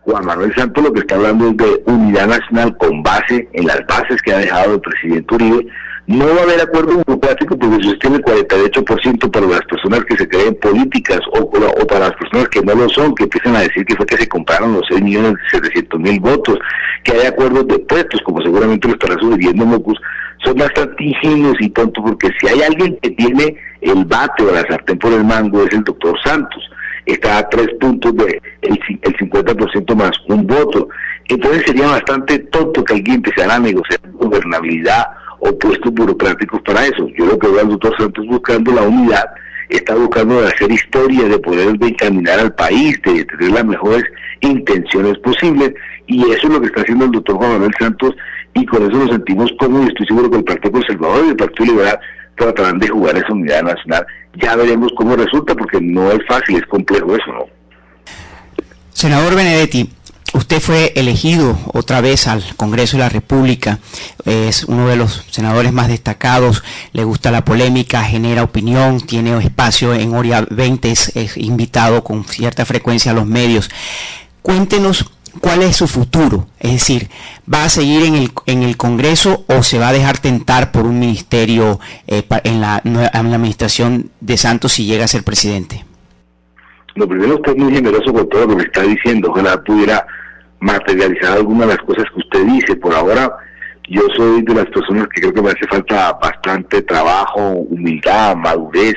Juan 0.06 0.24
Manuel 0.24 0.54
Santos 0.54 0.84
lo 0.84 0.92
que 0.92 1.00
está 1.00 1.16
hablando 1.16 1.48
es 1.48 1.56
de 1.56 1.82
unidad 1.86 2.28
nacional 2.28 2.76
con 2.76 3.02
base 3.02 3.48
en 3.52 3.66
las 3.66 3.84
bases 3.88 4.22
que 4.22 4.32
ha 4.32 4.38
dejado 4.38 4.74
el 4.74 4.80
presidente 4.80 5.34
Uribe. 5.34 5.66
No 6.06 6.26
va 6.26 6.40
a 6.40 6.44
haber 6.44 6.60
acuerdo 6.60 7.02
burocrático 7.04 7.58
porque 7.58 7.82
se 7.82 7.96
tiene 7.96 8.16
el 8.18 8.22
48% 8.22 9.30
para 9.32 9.46
las 9.46 9.62
personas 9.62 10.04
que 10.04 10.16
se 10.16 10.28
creen 10.28 10.54
políticas 10.62 11.18
o, 11.32 11.50
para 11.50 12.08
las 12.08 12.16
personas 12.16 12.48
que 12.50 12.62
no 12.62 12.76
lo 12.76 12.88
son, 12.88 13.16
que 13.16 13.24
empiezan 13.24 13.56
a 13.56 13.62
decir 13.62 13.84
que 13.84 13.96
fue 13.96 14.06
que 14.06 14.16
se 14.16 14.28
compraron 14.28 14.74
los 14.74 14.84
6 14.88 15.02
millones 15.02 15.34
700 15.50 15.98
mil 15.98 16.20
votos, 16.20 16.56
que 17.02 17.10
hay 17.10 17.26
acuerdos 17.26 17.66
de 17.66 17.80
puestos, 17.80 18.20
como 18.24 18.40
seguramente 18.40 18.86
lo 18.86 18.94
estará 18.94 19.18
sucediendo 19.18 19.66
Mocus, 19.66 19.98
son 20.44 20.54
bastante 20.54 21.02
ingenuos 21.02 21.56
y 21.58 21.68
tontos 21.70 22.04
porque 22.06 22.30
si 22.38 22.46
hay 22.46 22.62
alguien 22.62 22.96
que 23.02 23.10
tiene 23.10 23.56
el 23.80 24.04
bate 24.04 24.44
o 24.44 24.52
la 24.52 24.62
sartén 24.68 25.00
por 25.00 25.12
el 25.12 25.24
mango 25.24 25.64
es 25.64 25.72
el 25.72 25.82
doctor 25.82 26.16
Santos 26.24 26.62
está 27.06 27.38
a 27.38 27.48
tres 27.48 27.68
puntos 27.80 28.14
de 28.16 28.40
el, 28.62 28.78
el 29.02 29.16
50% 29.16 29.94
más 29.94 30.10
un 30.28 30.46
voto. 30.46 30.88
Entonces 31.28 31.62
sería 31.66 31.86
bastante 31.86 32.38
tonto 32.38 32.84
que 32.84 32.94
alguien 32.94 33.16
empezara 33.16 33.54
a 33.54 33.60
negociar 33.60 34.00
gobernabilidad 34.12 35.06
o 35.40 35.56
puestos 35.58 35.92
burocráticos 35.92 36.60
para 36.62 36.86
eso. 36.86 37.08
Yo 37.16 37.26
lo 37.26 37.38
que 37.38 37.48
veo 37.48 37.60
al 37.60 37.68
doctor 37.68 37.96
Santos 37.98 38.26
buscando 38.26 38.72
la 38.72 38.82
unidad, 38.82 39.24
está 39.68 39.94
buscando 39.94 40.40
hacer 40.40 40.70
historia, 40.70 41.28
de 41.28 41.38
poder 41.38 41.68
encaminar 41.80 42.38
al 42.38 42.54
país, 42.54 43.00
de 43.02 43.24
tener 43.24 43.50
las 43.50 43.64
mejores 43.64 44.04
intenciones 44.40 45.18
posibles, 45.18 45.74
y 46.06 46.22
eso 46.30 46.46
es 46.46 46.52
lo 46.52 46.60
que 46.60 46.66
está 46.66 46.82
haciendo 46.82 47.06
el 47.06 47.12
doctor 47.12 47.36
Juan 47.36 47.52
Manuel 47.52 47.74
Santos, 47.78 48.14
y 48.54 48.64
con 48.66 48.82
eso 48.82 48.96
nos 48.96 49.10
sentimos 49.10 49.50
cómodos, 49.58 49.86
y 49.86 49.88
estoy 49.88 50.06
seguro 50.06 50.30
que 50.30 50.38
el 50.38 50.44
Partido 50.44 50.72
Conservador 50.72 51.24
y 51.26 51.28
el 51.30 51.36
Partido 51.36 51.72
Liberal 51.72 51.98
tratarán 52.36 52.78
de 52.78 52.88
jugar 52.88 53.16
esa 53.16 53.32
unidad 53.32 53.62
nacional. 53.62 54.06
Ya 54.34 54.54
veremos 54.56 54.92
cómo 54.96 55.16
resulta, 55.16 55.54
porque 55.54 55.80
no 55.80 56.10
es 56.12 56.20
fácil, 56.28 56.56
es 56.56 56.66
complejo 56.66 57.16
eso, 57.16 57.32
¿no? 57.32 57.46
Senador 58.92 59.34
Benedetti, 59.34 59.90
usted 60.32 60.60
fue 60.60 60.92
elegido 60.96 61.58
otra 61.74 62.00
vez 62.00 62.26
al 62.26 62.42
Congreso 62.56 62.96
de 62.96 63.02
la 63.02 63.08
República, 63.08 63.78
es 64.24 64.64
uno 64.64 64.88
de 64.88 64.96
los 64.96 65.26
senadores 65.30 65.72
más 65.72 65.88
destacados, 65.88 66.64
le 66.92 67.04
gusta 67.04 67.30
la 67.30 67.44
polémica, 67.44 68.02
genera 68.04 68.42
opinión, 68.42 69.00
tiene 69.00 69.36
espacio 69.38 69.94
en 69.94 70.14
Oria 70.14 70.46
20, 70.50 70.90
es 70.90 71.36
invitado 71.36 72.04
con 72.04 72.24
cierta 72.24 72.64
frecuencia 72.64 73.12
a 73.12 73.14
los 73.14 73.26
medios. 73.26 73.70
Cuéntenos 74.40 75.10
cuál 75.40 75.62
es 75.62 75.76
su 75.76 75.86
futuro. 75.86 76.46
Es 76.58 76.72
decir, 76.72 77.08
¿va 77.52 77.64
a 77.64 77.68
seguir 77.68 78.04
en 78.04 78.14
el, 78.14 78.30
en 78.46 78.62
el 78.62 78.76
Congreso 78.76 79.44
o 79.48 79.62
se 79.62 79.78
va 79.78 79.88
a 79.88 79.92
dejar 79.92 80.18
tentar 80.18 80.72
por 80.72 80.84
un 80.84 80.98
ministerio 80.98 81.80
eh, 82.06 82.24
en, 82.44 82.60
la, 82.60 82.80
en 82.84 82.94
la 82.94 83.08
administración 83.08 84.10
de 84.20 84.36
Santos 84.36 84.72
si 84.72 84.86
llega 84.86 85.04
a 85.04 85.08
ser 85.08 85.22
presidente? 85.22 85.84
Lo 86.96 87.06
primero, 87.06 87.34
usted 87.34 87.52
es 87.52 87.58
muy 87.58 87.74
generoso 87.74 88.12
con 88.12 88.28
todo 88.28 88.46
lo 88.46 88.56
que 88.56 88.64
está 88.64 88.82
diciendo. 88.82 89.30
Ojalá 89.30 89.62
pudiera 89.62 90.06
materializar 90.60 91.32
algunas 91.32 91.68
de 91.68 91.74
las 91.74 91.84
cosas 91.84 92.04
que 92.12 92.20
usted 92.20 92.44
dice. 92.46 92.76
Por 92.76 92.94
ahora, 92.94 93.36
yo 93.88 94.00
soy 94.16 94.42
de 94.42 94.54
las 94.54 94.66
personas 94.66 95.06
que 95.08 95.20
creo 95.20 95.34
que 95.34 95.42
me 95.42 95.50
hace 95.50 95.66
falta 95.68 96.12
bastante 96.14 96.82
trabajo, 96.82 97.50
humildad, 97.50 98.34
madurez, 98.36 98.94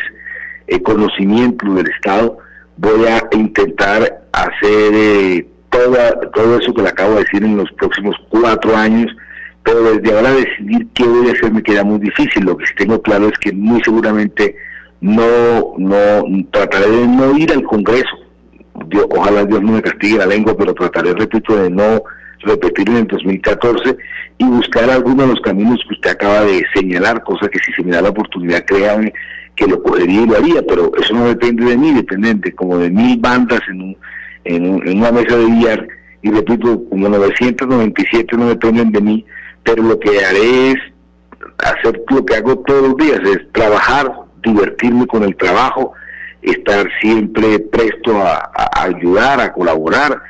eh, 0.68 0.82
conocimiento 0.82 1.74
del 1.74 1.88
Estado. 1.88 2.38
Voy 2.78 3.06
a 3.06 3.22
intentar 3.34 4.24
hacer 4.32 4.94
eh, 4.94 5.48
todo 6.34 6.60
eso 6.60 6.74
que 6.74 6.82
le 6.82 6.90
acabo 6.90 7.16
de 7.16 7.20
decir 7.22 7.44
en 7.44 7.58
los 7.58 7.72
próximos 7.74 8.16
cuatro 8.30 8.76
años, 8.76 9.12
pero 9.64 9.84
desde 9.84 10.16
ahora 10.16 10.32
decidir 10.32 10.88
qué 10.94 11.04
voy 11.04 11.30
a 11.30 11.32
hacer 11.34 11.52
me 11.52 11.64
queda 11.64 11.84
muy 11.84 12.00
difícil. 12.00 12.46
Lo 12.46 12.58
que 12.58 12.66
sí 12.66 12.74
tengo 12.78 13.02
claro 13.02 13.28
es 13.28 13.38
que 13.40 13.52
muy 13.52 13.82
seguramente 13.84 14.56
no, 15.02 15.76
no, 15.78 16.26
trataré 16.52 16.90
de 16.90 17.08
no 17.08 17.38
ir 17.38 17.52
al 17.52 17.64
Congreso. 17.64 18.18
ojalá 19.12 19.46
Dios 19.46 19.62
no 19.62 19.74
me 19.74 19.82
castigue 19.82 20.18
la 20.18 20.26
lengua, 20.26 20.56
pero 20.58 20.74
trataré, 20.74 21.14
repito, 21.14 21.56
de 21.56 21.70
no 21.70 22.04
repetir 22.42 22.90
en 22.90 22.98
el 22.98 23.08
2014 23.08 23.98
y 24.38 24.46
buscar 24.46 24.90
algunos 24.90 25.28
de 25.28 25.34
los 25.34 25.42
caminos 25.42 25.80
que 25.88 25.96
usted 25.96 26.12
acaba 26.12 26.42
de 26.42 26.66
señalar, 26.74 27.24
cosa 27.24 27.50
que 27.50 27.60
si 27.60 27.72
se 27.74 27.84
me 27.84 27.92
da 27.92 28.02
la 28.02 28.10
oportunidad, 28.10 28.64
créame 28.66 29.14
que 29.56 29.68
lo 29.68 29.84
cogería 29.84 30.22
y 30.22 30.26
lo 30.26 30.38
haría, 30.38 30.62
pero 30.66 30.92
eso 30.98 31.14
no 31.14 31.28
depende 31.28 31.66
de 31.66 31.78
mí, 31.78 31.94
depende 31.94 32.34
de 32.34 32.56
como 32.56 32.78
de 32.78 32.90
mil 32.90 33.18
bandas 33.18 33.60
en, 33.70 33.82
un, 33.82 33.98
en, 34.56 34.88
en 34.88 34.98
una 35.00 35.12
mesa 35.12 35.38
de 35.38 35.46
billar, 35.46 35.88
y 36.22 36.32
repito, 36.32 36.84
como 36.90 37.10
997 37.10 38.38
no 38.38 38.50
dependen 38.50 38.92
de 38.92 39.02
mí, 39.02 39.26
pero 39.64 39.84
lo 39.84 40.00
que 40.00 40.24
haré 40.24 40.72
es 40.72 40.78
hacer 41.60 42.02
lo 42.10 42.26
que 42.26 42.36
hago 42.36 42.58
todos 42.60 42.90
los 42.90 42.98
días, 42.98 43.20
es 43.24 43.40
trabajar, 43.54 44.12
divertirme 44.44 45.06
con 45.08 45.24
el 45.24 45.36
trabajo, 45.36 45.94
estar 46.42 46.88
siempre 47.02 47.60
presto 47.60 48.18
a 48.22 48.50
ayudar, 48.84 49.42
a 49.42 49.54
colaborar, 49.54 50.22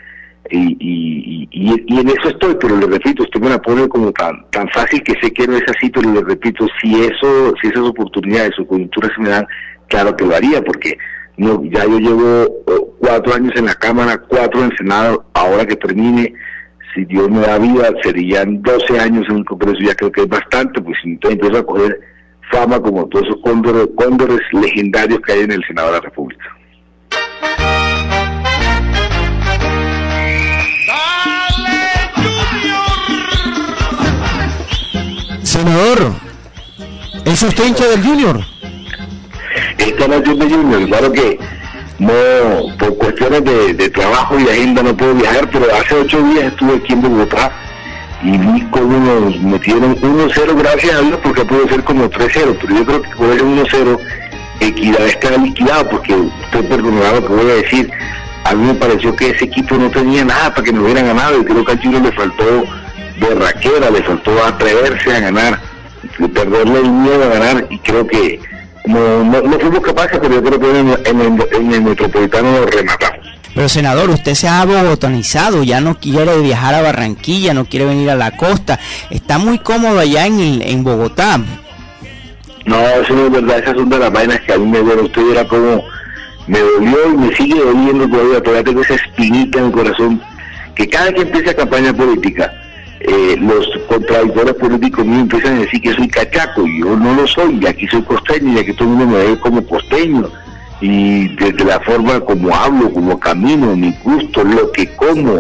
y, 0.52 1.48
y, 1.52 2.00
en 2.00 2.10
eso 2.10 2.30
estoy, 2.30 2.56
pero 2.60 2.76
le 2.78 2.88
repito, 2.88 3.24
usted 3.24 3.40
me 3.40 3.50
la 3.50 3.62
pone 3.62 3.88
como 3.88 4.12
tan 4.12 4.50
tan 4.50 4.68
fácil 4.70 5.02
que 5.04 5.14
sé 5.22 5.32
que 5.32 5.48
no 5.48 5.56
es 5.58 5.64
así, 5.68 5.90
pero 5.90 6.12
le 6.12 6.22
repito, 6.22 6.66
si 6.82 7.02
eso, 7.02 7.54
si 7.62 7.68
esas 7.68 7.84
oportunidades 7.84 8.58
o 8.60 8.66
coyunturas 8.66 9.12
se 9.16 9.22
me 9.22 9.30
dan, 9.30 9.46
claro 9.88 10.16
que 10.16 10.26
lo 10.26 10.36
haría, 10.36 10.62
porque 10.62 10.98
no, 11.40 11.64
ya 11.64 11.86
yo 11.86 12.00
llevo 12.00 12.64
cuatro 13.00 13.34
años 13.34 13.54
en 13.56 13.66
la 13.66 13.76
Cámara, 13.76 14.18
cuatro 14.28 14.60
en 14.60 14.72
el 14.72 14.78
Senado, 14.78 15.26
ahora 15.34 15.66
que 15.66 15.78
termine, 15.78 16.34
si 16.94 17.06
Dios 17.06 17.30
me 17.30 17.40
da 17.40 17.58
vida, 17.58 17.90
serían 18.04 18.62
12 18.62 19.00
años 19.00 19.26
en 19.30 19.38
el 19.38 19.46
Congreso, 19.46 19.80
ya 19.80 19.96
creo 19.96 20.12
que 20.12 20.22
es 20.22 20.28
bastante, 20.28 20.82
pues 20.82 20.98
entonces 21.06 21.40
empiezo 21.40 21.62
a 21.62 21.66
coger 21.66 22.00
fama 22.52 22.82
como 22.82 23.08
todos 23.08 23.26
esos 23.26 23.42
cóndores, 23.42 23.88
cóndores 23.96 24.40
legendarios 24.52 25.22
que 25.22 25.32
hay 25.32 25.40
en 25.42 25.52
el 25.54 25.64
Senado 25.66 25.88
de 25.88 25.94
la 25.94 26.02
República. 26.02 26.46
Senador, 35.44 36.14
¿es 37.26 37.44
usted 37.44 37.66
hincha 37.66 37.88
del 37.88 38.04
Junior? 38.04 38.59
Esta 39.78 40.08
nación 40.08 40.40
de 40.40 40.50
Junior, 40.50 40.86
claro 40.88 41.12
que 41.12 41.40
no, 42.00 42.78
por 42.78 42.98
cuestiones 42.98 43.44
de, 43.44 43.90
trabajo 43.90 44.40
y 44.40 44.44
agenda 44.44 44.82
no 44.82 44.96
puedo 44.96 45.14
viajar, 45.16 45.50
pero 45.52 45.66
hace 45.76 45.96
ocho 45.96 46.22
días 46.24 46.46
estuve 46.46 46.78
aquí 46.78 46.94
en 46.94 47.02
Bogotá 47.02 47.52
y 48.24 48.38
vi 48.38 48.62
cómo 48.72 48.98
nos 48.98 49.40
metieron 49.42 49.96
1-0, 49.98 50.58
gracias 50.58 50.96
a 50.96 51.02
Dios, 51.02 51.20
porque 51.24 51.44
puede 51.44 51.68
ser 51.68 51.84
como 51.84 52.10
3-0, 52.10 52.58
pero 52.62 52.76
yo 52.76 52.86
creo 52.86 53.02
que 53.02 53.10
puede 53.10 53.34
ser 53.34 53.44
1-0, 53.46 54.00
Equidad 54.62 55.08
está 55.08 55.38
liquidado, 55.38 55.90
porque 55.90 56.14
usted 56.14 56.68
perdonará 56.68 57.14
lo 57.14 57.28
que 57.28 57.34
voy 57.34 57.52
a 57.52 57.56
decir, 57.56 57.90
a 58.44 58.54
mí 58.54 58.68
me 58.68 58.74
pareció 58.74 59.16
que 59.16 59.30
ese 59.30 59.46
equipo 59.46 59.76
no 59.76 59.90
tenía 59.90 60.26
nada 60.26 60.54
para 60.54 60.64
que 60.64 60.74
nos 60.74 60.84
hubieran 60.84 61.06
ganado 61.06 61.40
y 61.40 61.46
creo 61.46 61.64
que 61.64 61.72
al 61.72 61.82
Junior 61.82 62.02
le 62.02 62.12
faltó 62.12 62.64
de 63.20 63.36
raquera, 63.36 63.90
le 63.90 64.04
faltó 64.04 64.44
atreverse 64.44 65.16
a 65.16 65.20
ganar, 65.20 65.60
perderle 66.34 66.80
el 66.80 66.90
miedo 66.90 67.24
a 67.24 67.28
ganar 67.28 67.68
y 67.70 67.78
creo 67.80 68.08
que 68.08 68.40
no, 68.90 69.24
no, 69.24 69.60
fuimos 69.60 69.82
capaces, 69.82 70.20
pero 70.20 70.36
yo 70.36 70.44
creo 70.44 70.60
que 70.60 70.80
en, 71.10 71.22
el, 71.22 71.82
Metropolitano 71.82 72.52
lo 72.52 72.66
rematamos. 72.66 73.20
Pero 73.54 73.70
senador, 73.70 74.10
usted 74.10 74.34
se 74.34 74.48
ha 74.48 74.64
bogotanizado, 74.66 75.64
ya 75.64 75.82
no 75.82 76.00
quiere 76.00 76.40
viajar 76.40 76.76
a 76.76 76.82
Barranquilla, 76.82 77.54
no 77.54 77.66
quiere 77.66 77.86
venir 77.86 78.10
a 78.10 78.16
la 78.16 78.32
costa, 78.32 78.80
está 79.10 79.38
muy 79.38 79.60
cómodo 79.60 80.00
allá 80.00 80.26
en, 80.26 80.62
en 80.62 80.84
Bogotá. 80.84 81.40
No, 82.66 82.80
eso 82.80 83.14
no 83.14 83.26
es 83.26 83.32
verdad, 83.32 83.60
esas 83.60 83.76
son 83.76 83.90
de 83.90 84.00
las 84.00 84.12
vainas 84.12 84.42
que 84.42 84.54
a 84.54 84.58
mí 84.58 84.66
me 84.66 84.80
duele, 84.80 85.04
usted 85.04 85.32
era 85.32 85.48
como, 85.48 85.84
me 86.48 86.60
dolió 86.60 87.14
y 87.14 87.18
me 87.18 87.36
sigue 87.36 87.60
doliendo 87.60 88.08
todavía, 88.08 88.42
todavía 88.42 88.64
tengo 88.64 88.82
esa 88.82 88.96
espinita 88.96 89.60
en 89.60 89.66
el 89.66 89.72
corazón, 89.72 90.22
que 90.76 90.88
cada 90.88 91.12
que 91.12 91.22
empieza 91.22 91.54
campaña 91.54 91.94
política, 91.94 92.52
eh, 93.02 93.38
los 93.40 93.68
contradictores 93.88 94.56
políticos 94.56 95.06
míos 95.06 95.22
empiezan 95.22 95.58
a 95.58 95.60
decir 95.62 95.82
que 95.82 95.94
soy 95.94 96.08
cachaco, 96.08 96.68
y 96.68 96.82
yo 96.82 96.98
no 96.98 97.14
lo 97.16 97.28
soy, 97.28 97.60
y 97.62 97.66
aquí 97.66 97.88
soy 97.88 98.02
costeño, 98.04 98.54
y 98.54 98.60
aquí 98.60 98.74
todo 98.74 98.90
el 98.90 98.96
mundo 98.96 99.18
me 99.18 99.24
ve 99.26 99.40
como 99.40 99.66
costeño, 99.66 100.30
y 100.82 101.30
desde 101.36 101.64
la 101.64 101.80
forma 101.80 102.20
como 102.20 102.54
hablo, 102.54 102.92
como 102.92 103.20
camino, 103.20 103.76
mi 103.76 103.94
gusto, 104.04 104.44
lo 104.44 104.72
que 104.72 104.96
como. 104.96 105.40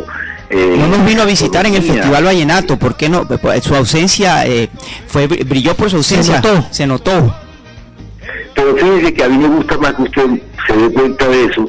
Eh, 0.49 0.75
no 0.79 0.87
nos 0.87 1.05
vino 1.05 1.21
a 1.21 1.25
visitar 1.25 1.65
en 1.65 1.75
el 1.75 1.83
Festival 1.83 2.23
Vallenato, 2.23 2.77
¿por 2.79 2.95
qué 2.95 3.09
no? 3.09 3.27
Pues, 3.27 3.63
su 3.63 3.75
ausencia 3.75 4.47
eh, 4.47 4.69
fue 5.07 5.27
brilló 5.27 5.75
por 5.75 5.89
su 5.89 5.97
ausencia, 5.97 6.41
se 6.41 6.47
notó. 6.47 6.67
Se 6.71 6.87
notó. 6.87 7.35
Pero 8.55 8.75
fíjese 8.75 9.13
que 9.13 9.23
a 9.23 9.29
mí 9.29 9.37
me 9.37 9.47
gusta 9.47 9.77
más 9.77 9.93
que 9.93 10.03
usted 10.03 10.41
se 10.65 10.73
dé 10.75 10.91
cuenta 10.91 11.27
de 11.27 11.45
eso, 11.45 11.65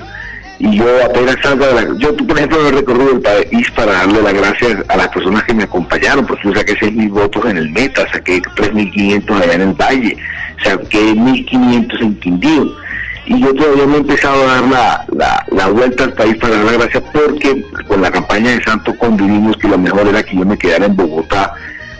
y 0.60 0.76
yo 0.76 0.84
apenas 1.04 1.36
salgo 1.42 1.64
de 1.66 1.74
la... 1.74 1.98
Yo, 1.98 2.14
por 2.14 2.36
ejemplo, 2.36 2.68
he 2.68 2.70
recorrido 2.70 3.12
el 3.12 3.20
país 3.20 3.70
para 3.74 3.92
darle 3.92 4.20
las 4.22 4.34
gracias 4.34 4.84
a 4.88 4.96
las 4.98 5.08
personas 5.08 5.42
que 5.44 5.54
me 5.54 5.64
acompañaron, 5.64 6.26
porque 6.26 6.48
yo 6.48 6.54
saqué 6.54 6.74
6.000 6.74 7.08
votos 7.08 7.44
en 7.46 7.56
el 7.56 7.70
Meta, 7.70 8.06
saqué 8.12 8.42
3.500 8.42 9.42
allá 9.42 9.54
en 9.54 9.60
el 9.62 9.72
Valle, 9.72 10.16
saqué 10.62 11.14
1.500 11.14 12.02
en 12.02 12.14
Quindío. 12.16 12.76
Y 13.24 13.40
yo 13.40 13.54
todavía 13.54 13.86
no 13.86 13.94
he 13.94 13.98
empezado 13.98 14.42
a 14.42 14.54
dar 14.54 14.64
la, 14.64 15.04
la, 15.16 15.46
la, 15.50 15.68
vuelta 15.68 16.04
al 16.04 16.12
país 16.12 16.36
para 16.36 16.56
dar 16.56 16.64
las 16.64 16.78
gracias 16.78 17.04
porque 17.10 17.64
con 17.88 18.02
la 18.02 18.10
campaña 18.10 18.50
de 18.50 18.62
Santo 18.62 18.94
convivimos 18.98 19.56
que 19.56 19.68
lo 19.68 19.78
mejor 19.78 20.08
era 20.08 20.22
que 20.22 20.36
yo 20.36 20.44
me 20.44 20.58
quedara 20.58 20.86
en 20.86 20.96
Bogotá 20.96 21.54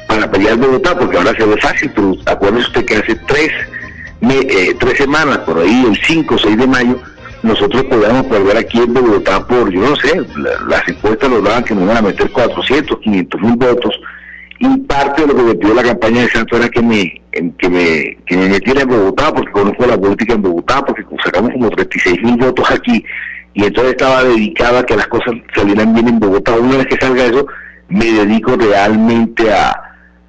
para 0.07 0.31
pelear 0.31 0.57
Bogotá, 0.59 0.99
porque 0.99 1.17
ahora 1.17 1.33
se 1.35 1.45
ve 1.47 1.57
fácil, 1.57 1.91
pero 1.95 2.15
acuérdese 2.27 2.67
usted 2.67 2.85
que 2.85 2.97
hace 2.97 3.15
tres, 3.27 3.53
eh, 4.23 4.75
tres 4.79 4.99
semanas, 4.99 5.39
por 5.39 5.61
ahí, 5.61 5.87
el 5.89 5.99
5 6.05 6.35
o 6.35 6.39
6 6.39 6.59
de 6.59 6.67
mayo, 6.67 7.01
nosotros 7.43 7.85
podíamos 7.85 8.27
perder 8.27 8.57
aquí 8.57 8.79
en 8.79 8.93
Bogotá 8.93 9.47
por, 9.47 9.71
yo 9.73 9.81
no 9.81 9.97
sé, 9.97 10.21
las 10.69 10.87
encuestas 10.89 11.31
nos 11.31 11.43
daban 11.43 11.65
que 11.65 11.75
nos 11.75 11.85
iban 11.85 11.97
a 11.97 12.03
meter 12.03 12.31
400, 12.31 12.99
500 12.99 13.41
mil 13.41 13.57
votos, 13.57 14.01
y 14.59 14.77
parte 14.81 15.23
de 15.23 15.29
lo 15.29 15.37
que 15.37 15.43
me 15.43 15.55
pidió 15.55 15.75
la 15.75 15.83
campaña 15.83 16.23
de 16.23 16.29
Santos 16.29 16.59
era 16.59 16.69
que 16.69 16.83
me, 16.83 17.23
que 17.33 17.69
me, 17.69 18.19
que 18.27 18.37
me 18.37 18.49
metiera 18.49 18.83
en 18.83 18.89
Bogotá, 18.89 19.33
porque 19.33 19.53
conozco 19.53 19.87
la 19.87 19.99
política 19.99 20.35
en 20.35 20.43
Bogotá, 20.43 20.85
porque 20.85 21.03
sacamos 21.25 21.53
como 21.53 21.71
36 21.71 22.23
mil 22.23 22.37
votos 22.37 22.71
aquí, 22.71 23.03
y 23.55 23.65
entonces 23.65 23.93
estaba 23.93 24.23
dedicada 24.25 24.81
a 24.81 24.85
que 24.85 24.97
las 24.97 25.07
cosas 25.09 25.35
salieran 25.55 25.95
bien 25.95 26.09
en 26.09 26.21
Bogotá. 26.21 26.57
Una 26.57 26.77
vez 26.77 26.87
que 26.87 26.97
salga 26.97 27.25
eso, 27.25 27.47
me 27.89 28.05
dedico 28.05 28.55
realmente 28.57 29.51
a, 29.51 29.75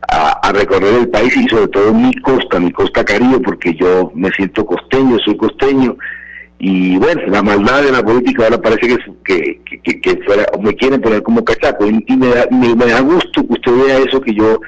a, 0.07 0.51
recorrer 0.51 0.93
el 0.95 1.09
país 1.09 1.35
y 1.37 1.47
sobre 1.47 1.67
todo 1.67 1.93
mi 1.93 2.13
costa, 2.15 2.59
mi 2.59 2.71
costa 2.71 3.03
caribe, 3.03 3.39
porque 3.39 3.73
yo 3.75 4.11
me 4.15 4.29
siento 4.31 4.65
costeño, 4.65 5.17
soy 5.19 5.37
costeño, 5.37 5.95
y 6.63 6.95
bueno, 6.99 7.23
la 7.25 7.41
maldad 7.41 7.81
de 7.81 7.91
la 7.91 8.03
política 8.03 8.43
ahora 8.43 8.61
parece 8.61 8.99
que, 9.25 9.59
que, 9.83 9.99
que, 9.99 10.23
fuera, 10.23 10.45
me 10.61 10.75
quieren 10.75 11.01
poner 11.01 11.23
como 11.23 11.43
cachaco. 11.43 11.87
Y, 11.87 12.15
me, 12.15 12.27
da, 12.27 12.45
me, 12.51 12.85
da 12.85 12.99
gusto 12.99 13.41
que 13.47 13.53
usted 13.53 13.71
vea 13.83 13.97
eso 13.97 14.21
que 14.21 14.31
yo 14.35 14.61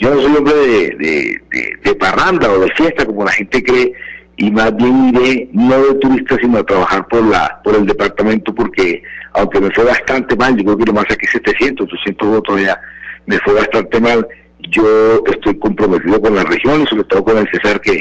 yo 0.00 0.14
no 0.14 0.22
soy 0.22 0.36
hombre 0.36 0.54
de, 0.54 1.38
de, 1.84 1.94
parranda 1.96 2.50
o 2.50 2.60
de 2.60 2.72
fiesta 2.72 3.04
como 3.04 3.26
la 3.26 3.32
gente 3.32 3.62
cree. 3.62 3.92
Y 4.38 4.50
más 4.52 4.74
bien 4.74 5.10
iré 5.14 5.50
no 5.52 5.78
de 5.82 5.94
turista 5.96 6.34
sino 6.40 6.60
a 6.60 6.64
trabajar 6.64 7.06
por 7.08 7.22
la 7.22 7.60
por 7.62 7.76
el 7.76 7.84
departamento 7.84 8.54
porque 8.54 9.02
aunque 9.34 9.60
me 9.60 9.70
fue 9.72 9.84
bastante 9.84 10.34
mal, 10.36 10.56
yo 10.56 10.64
creo 10.64 10.78
que 10.78 10.86
lo 10.86 10.94
más 10.94 11.04
aquí 11.10 11.26
700, 11.26 11.86
800 11.86 12.26
votos 12.26 12.62
ya, 12.62 12.80
me 13.26 13.38
fue 13.40 13.52
bastante 13.52 14.00
mal, 14.00 14.26
yo 14.70 15.22
estoy 15.26 15.58
comprometido 15.58 16.22
con 16.22 16.36
la 16.36 16.44
región 16.44 16.80
y 16.80 16.86
sobre 16.86 17.04
todo 17.04 17.22
con 17.22 17.36
el 17.36 17.48
César 17.50 17.82
que 17.82 18.00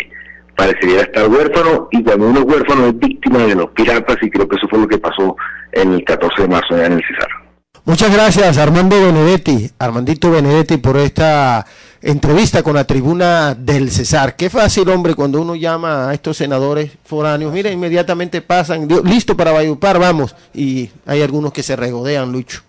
parecería 0.55 1.01
estar 1.01 1.27
huérfano 1.27 1.87
y 1.91 2.03
cuando 2.03 2.27
uno 2.27 2.39
es 2.39 2.45
huérfano 2.45 2.87
es 2.87 2.99
víctima 2.99 3.39
de 3.39 3.55
los 3.55 3.69
piratas 3.71 4.17
y 4.21 4.29
creo 4.29 4.47
que 4.47 4.55
eso 4.55 4.67
fue 4.67 4.79
lo 4.79 4.87
que 4.87 4.97
pasó 4.97 5.35
en 5.71 5.93
el 5.93 6.03
14 6.03 6.43
de 6.43 6.47
marzo 6.47 6.77
en 6.77 6.93
el 6.93 7.01
Cesar. 7.07 7.29
Muchas 7.85 8.13
gracias 8.13 8.57
Armando 8.57 8.95
Benedetti, 8.95 9.69
Armandito 9.77 10.31
Benedetti 10.31 10.77
por 10.77 10.95
esta 10.97 11.65
entrevista 12.03 12.63
con 12.63 12.75
la 12.75 12.85
tribuna 12.85 13.55
del 13.55 13.89
Cesar. 13.89 14.35
Qué 14.35 14.49
fácil, 14.49 14.89
hombre, 14.89 15.15
cuando 15.15 15.41
uno 15.41 15.55
llama 15.55 16.09
a 16.09 16.13
estos 16.13 16.37
senadores 16.37 16.91
foráneos. 17.03 17.51
Mira, 17.53 17.71
inmediatamente 17.71 18.41
pasan, 18.41 18.87
listo 19.05 19.35
para 19.35 19.51
Bayupar, 19.51 19.99
vamos. 19.99 20.35
Y 20.53 20.89
hay 21.05 21.21
algunos 21.21 21.53
que 21.53 21.63
se 21.63 21.75
regodean, 21.75 22.31
Lucho. 22.31 22.61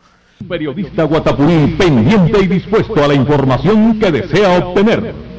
Periodista 0.49 1.05
Guatapurí, 1.05 1.75
pendiente 1.79 2.41
y 2.43 2.47
dispuesto 2.47 3.05
a 3.05 3.09
la 3.09 3.15
información 3.15 3.99
que 3.99 4.11
desea 4.11 4.59
obtener. 4.59 5.34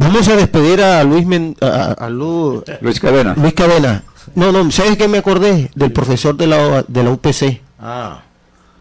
Vamos 0.00 0.28
a 0.28 0.36
despedir 0.36 0.80
a 0.80 1.02
Luis 1.02 1.26
a, 1.60 2.08
Luis 2.08 3.00
Cadena. 3.00 3.34
Luis 3.34 3.52
Cadena. 3.52 4.04
No, 4.36 4.52
no, 4.52 4.70
¿sabes 4.70 4.96
qué 4.96 5.08
me 5.08 5.18
acordé? 5.18 5.72
Del 5.74 5.90
profesor 5.90 6.36
de 6.36 6.46
la, 6.46 6.84
de 6.86 7.02
la 7.02 7.10
UPC. 7.10 7.60
Ah. 7.80 8.22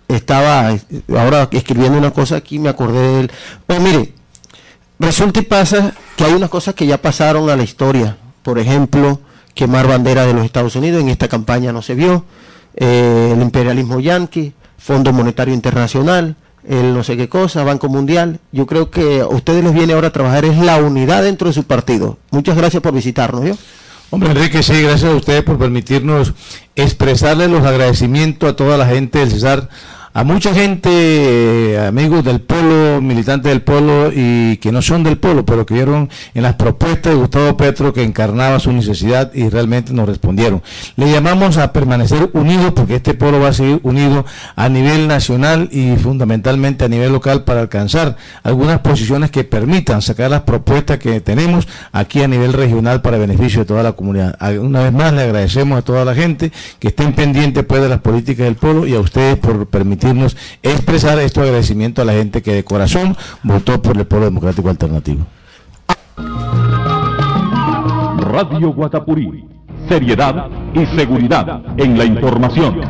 Estaba 0.07 0.75
ahora 1.17 1.49
escribiendo 1.51 1.97
una 1.97 2.11
cosa 2.11 2.35
aquí, 2.35 2.59
me 2.59 2.69
acordé 2.69 2.99
de 2.99 3.19
él. 3.21 3.31
Pues 3.65 3.81
mire, 3.81 4.13
resulta 4.99 5.39
y 5.39 5.43
pasa 5.43 5.91
que 6.15 6.23
hay 6.23 6.33
unas 6.33 6.51
cosas 6.51 6.75
que 6.75 6.85
ya 6.85 7.01
pasaron 7.01 7.49
a 7.49 7.55
la 7.55 7.63
historia. 7.63 8.15
Por 8.43 8.59
ejemplo, 8.59 9.19
quemar 9.55 9.87
bandera 9.87 10.23
de 10.23 10.35
los 10.35 10.45
Estados 10.45 10.75
Unidos, 10.75 11.01
en 11.01 11.09
esta 11.09 11.27
campaña 11.27 11.73
no 11.73 11.81
se 11.81 11.95
vio. 11.95 12.25
Eh, 12.75 13.31
el 13.33 13.41
imperialismo 13.41 13.99
yanqui, 13.99 14.53
Fondo 14.77 15.11
Monetario 15.11 15.55
Internacional, 15.55 16.35
el 16.67 16.93
no 16.93 17.03
sé 17.03 17.17
qué 17.17 17.29
cosa, 17.29 17.63
Banco 17.63 17.89
Mundial. 17.89 18.39
Yo 18.51 18.65
creo 18.65 18.91
que 18.91 19.21
a 19.21 19.27
ustedes 19.27 19.63
les 19.63 19.73
viene 19.73 19.93
ahora 19.93 20.09
a 20.09 20.13
trabajar 20.13 20.45
es 20.45 20.57
la 20.57 20.77
unidad 20.77 21.23
dentro 21.23 21.47
de 21.47 21.53
su 21.53 21.63
partido. 21.63 22.17
Muchas 22.31 22.57
gracias 22.57 22.83
por 22.83 22.93
visitarnos. 22.93 23.45
¿yo? 23.45 23.55
Hombre, 24.09 24.31
Enrique, 24.31 24.63
sí, 24.63 24.81
gracias 24.81 25.11
a 25.11 25.15
ustedes 25.15 25.43
por 25.43 25.57
permitirnos 25.57 26.33
expresarle 26.75 27.47
los 27.47 27.65
agradecimientos 27.65 28.49
a 28.49 28.55
toda 28.55 28.77
la 28.77 28.85
gente 28.85 29.19
del 29.19 29.31
Cesar 29.31 29.69
a 30.17 30.23
mucha 30.23 30.51
gente, 30.51 30.89
eh, 30.89 31.77
amigos 31.77 32.23
del 32.23 32.41
polo, 32.41 32.99
militantes 33.01 33.51
del 33.51 33.61
polo 33.61 34.11
y 34.11 34.57
que 34.57 34.71
no 34.71 34.81
son 34.81 35.03
del 35.03 35.19
polo, 35.19 35.45
pero 35.45 35.63
que 35.63 35.75
vieron 35.75 36.09
en 36.33 36.41
las 36.41 36.55
propuestas 36.55 37.13
de 37.13 37.19
Gustavo 37.19 37.55
Petro 37.55 37.93
que 37.93 38.01
encarnaba 38.01 38.59
su 38.59 38.71
necesidad 38.71 39.31
y 39.35 39.47
realmente 39.49 39.93
nos 39.93 40.09
respondieron. 40.09 40.63
Le 40.95 41.11
llamamos 41.11 41.59
a 41.59 41.71
permanecer 41.71 42.31
unidos 42.33 42.73
porque 42.75 42.95
este 42.95 43.13
polo 43.13 43.39
va 43.39 43.49
a 43.49 43.53
seguir 43.53 43.79
unido 43.83 44.25
a 44.55 44.69
nivel 44.69 45.07
nacional 45.07 45.69
y 45.71 45.95
fundamentalmente 45.97 46.85
a 46.85 46.87
nivel 46.87 47.11
local 47.11 47.43
para 47.43 47.61
alcanzar 47.61 48.17
algunas 48.41 48.79
posiciones 48.79 49.29
que 49.29 49.43
permitan 49.43 50.01
sacar 50.01 50.31
las 50.31 50.41
propuestas 50.41 50.97
que 50.97 51.21
tenemos 51.21 51.67
aquí 51.91 52.23
a 52.23 52.27
nivel 52.27 52.53
regional 52.53 53.03
para 53.03 53.19
beneficio 53.19 53.59
de 53.59 53.65
toda 53.65 53.83
la 53.83 53.91
comunidad. 53.91 54.35
Una 54.59 54.81
vez 54.81 54.93
más 54.93 55.13
le 55.13 55.21
agradecemos 55.21 55.77
a 55.77 55.83
toda 55.83 56.03
la 56.05 56.15
gente 56.15 56.51
que 56.79 56.87
estén 56.87 57.13
pendientes 57.13 57.63
pues 57.65 57.83
de 57.83 57.89
las 57.89 57.99
políticas 57.99 58.45
del 58.47 58.55
polo 58.55 58.87
y 58.87 58.95
a 58.95 58.99
ustedes 58.99 59.37
por 59.37 59.67
permitir 59.67 60.06
expresar 60.63 61.19
este 61.19 61.41
agradecimiento 61.41 62.01
a 62.01 62.05
la 62.05 62.13
gente 62.13 62.41
que 62.41 62.53
de 62.53 62.63
corazón 62.63 63.15
votó 63.43 63.81
por 63.81 63.97
el 63.97 64.05
Pueblo 64.05 64.25
Democrático 64.25 64.69
Alternativo. 64.69 65.25
Radio 68.19 68.69
Guatapurí, 68.73 69.45
seriedad 69.87 70.47
y 70.73 70.85
seguridad 70.97 71.61
en 71.77 71.97
la 71.97 72.05
información. 72.05 72.81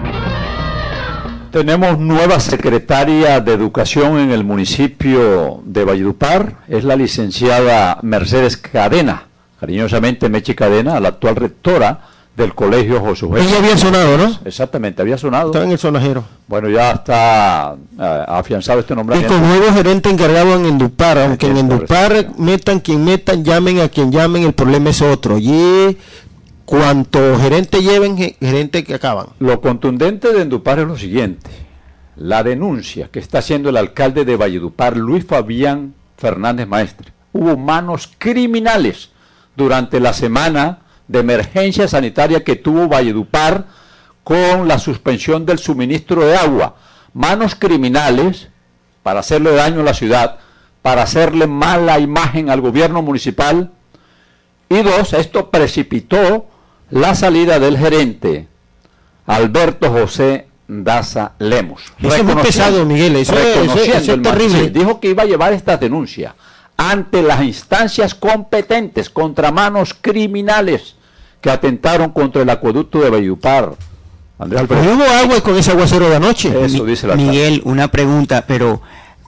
Tenemos 1.52 1.98
nueva 1.98 2.40
secretaria 2.40 3.40
de 3.40 3.54
Educación 3.54 4.20
en 4.20 4.32
el 4.32 4.44
municipio 4.44 5.62
de 5.64 5.86
Valledupar, 5.86 6.58
es 6.68 6.84
la 6.84 6.96
licenciada 6.96 8.00
Mercedes 8.02 8.58
Cadena, 8.58 9.24
cariñosamente 9.60 10.30
Mechi 10.30 10.54
Cadena, 10.54 11.00
la 11.00 11.10
actual 11.10 11.36
rectora 11.36 12.02
del 12.38 12.54
colegio 12.54 13.00
Josué. 13.00 13.41
Ella 13.41 13.58
había 13.58 13.76
sonado, 13.76 14.15
¿no? 14.15 14.39
Exactamente, 14.45 15.02
había 15.02 15.17
sonado. 15.17 15.47
Estaba 15.47 15.65
en 15.65 15.71
el 15.71 15.80
sonajero. 15.80 16.23
Bueno, 16.47 16.69
ya 16.69 16.91
está 16.91 17.76
eh, 18.00 18.23
afianzado 18.28 18.80
este 18.80 18.95
nombramiento. 18.95 19.34
Y 19.34 19.38
con 19.39 19.47
nuevo 19.47 19.73
gerente 19.73 20.10
encargado 20.12 20.56
en 20.56 20.67
Endupar, 20.67 21.17
aunque 21.17 21.47
en 21.47 21.58
Endupar 21.58 22.30
metan 22.38 22.80
quien 22.80 23.04
metan, 23.04 23.43
llamen 23.43 23.80
a 23.80 23.89
quien 23.89 24.12
llamen, 24.12 24.43
el 24.43 24.54
problema 24.54 24.91
es 24.91 25.02
otro. 25.02 25.39
Y 25.39 25.97
cuanto 26.65 27.39
gerente 27.39 27.82
lleven, 27.82 28.15
gerente 28.15 28.84
que 28.84 28.93
acaban. 28.93 29.30
Lo 29.39 29.60
contundente 29.60 30.32
de 30.32 30.43
Endupar 30.43 30.78
es 30.78 30.88
lo 30.88 30.95
siguiente. 30.95 31.50
La 32.15 32.43
denuncia 32.43 33.10
que 33.12 33.17
está 33.17 33.39
haciendo 33.39 33.69
el 33.69 33.78
alcalde 33.78 34.26
de 34.26 34.38
Valledupar, 34.38 34.95
Luis 34.95 35.26
Fabián 35.26 35.95
Fernández 36.17 36.67
Maestre. 36.67 37.13
Hubo 37.34 37.58
manos 37.58 38.12
criminales 38.19 39.10
durante 39.56 40.00
la 40.00 40.13
semana 40.13 40.82
de 41.08 41.20
emergencia 41.20 41.88
sanitaria 41.88 42.43
que 42.43 42.56
tuvo 42.56 42.88
Valledupar 42.88 43.65
con 44.24 44.67
la 44.67 44.78
suspensión 44.78 45.46
del 45.46 45.60
suministro 45.60 46.26
de 46.26 46.36
agua. 46.36 46.76
Manos 47.13 47.56
criminales 47.56 48.50
para 49.04 49.22
hacerle 49.22 49.54
daño 49.54 49.82
a 49.82 49.84
la 49.84 49.93
ciudad, 49.93 50.39
para 50.82 51.04
hacerle 51.04 51.48
mala 51.48 52.00
imagen 52.00 52.50
al 52.50 52.62
gobierno 52.62 53.02
municipal. 53.02 53.72
Y 54.70 54.82
dos, 54.82 55.13
esto 55.13 55.50
precipitó 55.50 56.48
la 56.89 57.15
salida 57.15 57.60
del 57.60 57.78
gerente 57.78 58.48
Alberto 59.26 59.91
José 59.91 60.48
Daza 60.67 61.34
Lemos. 61.39 61.82
Eso 62.00 62.15
es 62.15 62.24
muy 62.24 62.36
pesado, 62.36 62.86
Miguel. 62.86 63.15
Eso, 63.15 63.34
es 63.34 64.06
terrible. 64.22 64.70
dijo 64.70 65.00
que 65.00 65.10
iba 65.10 65.24
a 65.24 65.26
llevar 65.26 65.54
esta 65.54 65.78
denuncia 65.78 66.36
ante 66.78 67.24
las 67.24 67.42
instancias 67.42 68.16
competentes 68.16 69.10
contra 69.10 69.52
manos 69.52 69.96
criminales 70.00 70.96
que 71.42 71.50
atentaron 71.50 72.12
contra 72.12 72.44
el 72.44 72.50
acueducto 72.50 73.00
de 73.00 73.10
Bayupar. 73.10 73.74
Andrés 74.40 74.63
hubo 74.70 75.04
agua 75.04 75.42
con 75.42 75.58
ese 75.58 75.72
aguacero 75.72 76.10
de 76.10 76.16
anoche. 76.16 76.54
Eso 76.63 76.86
dice 76.86 77.08
la 77.08 77.16
Miguel, 77.16 77.62
una 77.66 77.88
pregunta, 77.88 78.46
pero 78.48 78.82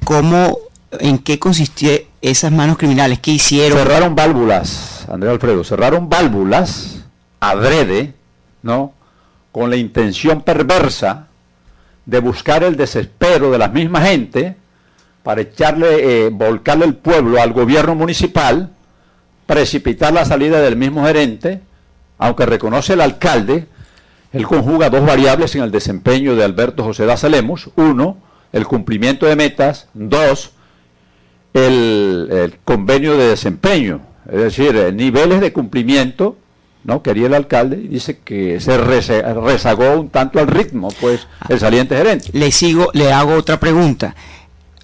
¿cómo, 0.03 0.59
en 0.99 1.17
qué 1.17 1.39
consistía 1.39 1.99
esas 2.21 2.51
manos 2.51 2.77
criminales? 2.77 3.19
¿Qué 3.19 3.31
hicieron? 3.31 3.79
Cerraron 3.79 4.15
válvulas, 4.15 5.07
Andrés 5.11 5.33
Alfredo, 5.33 5.63
cerraron 5.63 6.09
válvulas 6.09 6.99
adrede, 7.39 8.13
¿no? 8.61 8.93
Con 9.51 9.69
la 9.69 9.77
intención 9.77 10.41
perversa 10.41 11.27
de 12.05 12.19
buscar 12.19 12.63
el 12.63 12.75
desespero 12.75 13.51
de 13.51 13.57
la 13.57 13.69
misma 13.69 14.01
gente 14.01 14.57
para 15.23 15.41
echarle, 15.41 16.25
eh, 16.25 16.29
volcarle 16.29 16.85
el 16.85 16.95
pueblo 16.95 17.41
al 17.41 17.53
gobierno 17.53 17.95
municipal, 17.95 18.71
precipitar 19.45 20.13
la 20.13 20.25
salida 20.25 20.61
del 20.61 20.75
mismo 20.75 21.05
gerente 21.05 21.61
aunque 22.19 22.45
reconoce 22.45 22.93
el 22.93 23.01
alcalde, 23.01 23.65
él 24.33 24.45
conjuga 24.45 24.89
dos 24.91 25.05
variables 25.05 25.55
en 25.55 25.63
el 25.63 25.71
desempeño 25.71 26.35
de 26.35 26.43
Alberto 26.43 26.83
José 26.83 27.05
Daza 27.05 27.29
Lemos. 27.29 27.71
Uno, 27.77 28.17
el 28.51 28.67
cumplimiento 28.67 29.25
de 29.25 29.35
metas. 29.35 29.87
Dos, 29.93 30.51
el, 31.53 32.59
convenio 32.65 33.17
de 33.17 33.29
desempeño. 33.29 34.01
Es 34.29 34.39
decir, 34.39 34.75
eh, 34.75 34.91
niveles 34.91 35.39
de 35.39 35.53
cumplimiento, 35.53 36.37
¿no? 36.83 37.01
Quería 37.01 37.27
el 37.27 37.33
alcalde 37.33 37.77
y 37.77 37.87
dice 37.87 38.19
que 38.19 38.59
se 38.59 38.77
rezagó 38.77 39.99
un 39.99 40.09
tanto 40.09 40.39
al 40.39 40.47
ritmo, 40.47 40.89
pues, 40.99 41.27
el 41.47 41.59
saliente 41.59 41.97
gerente. 41.97 42.29
Le 42.33 42.51
sigo, 42.51 42.89
le 42.93 43.11
hago 43.13 43.33
otra 43.33 43.59
pregunta. 43.59 44.13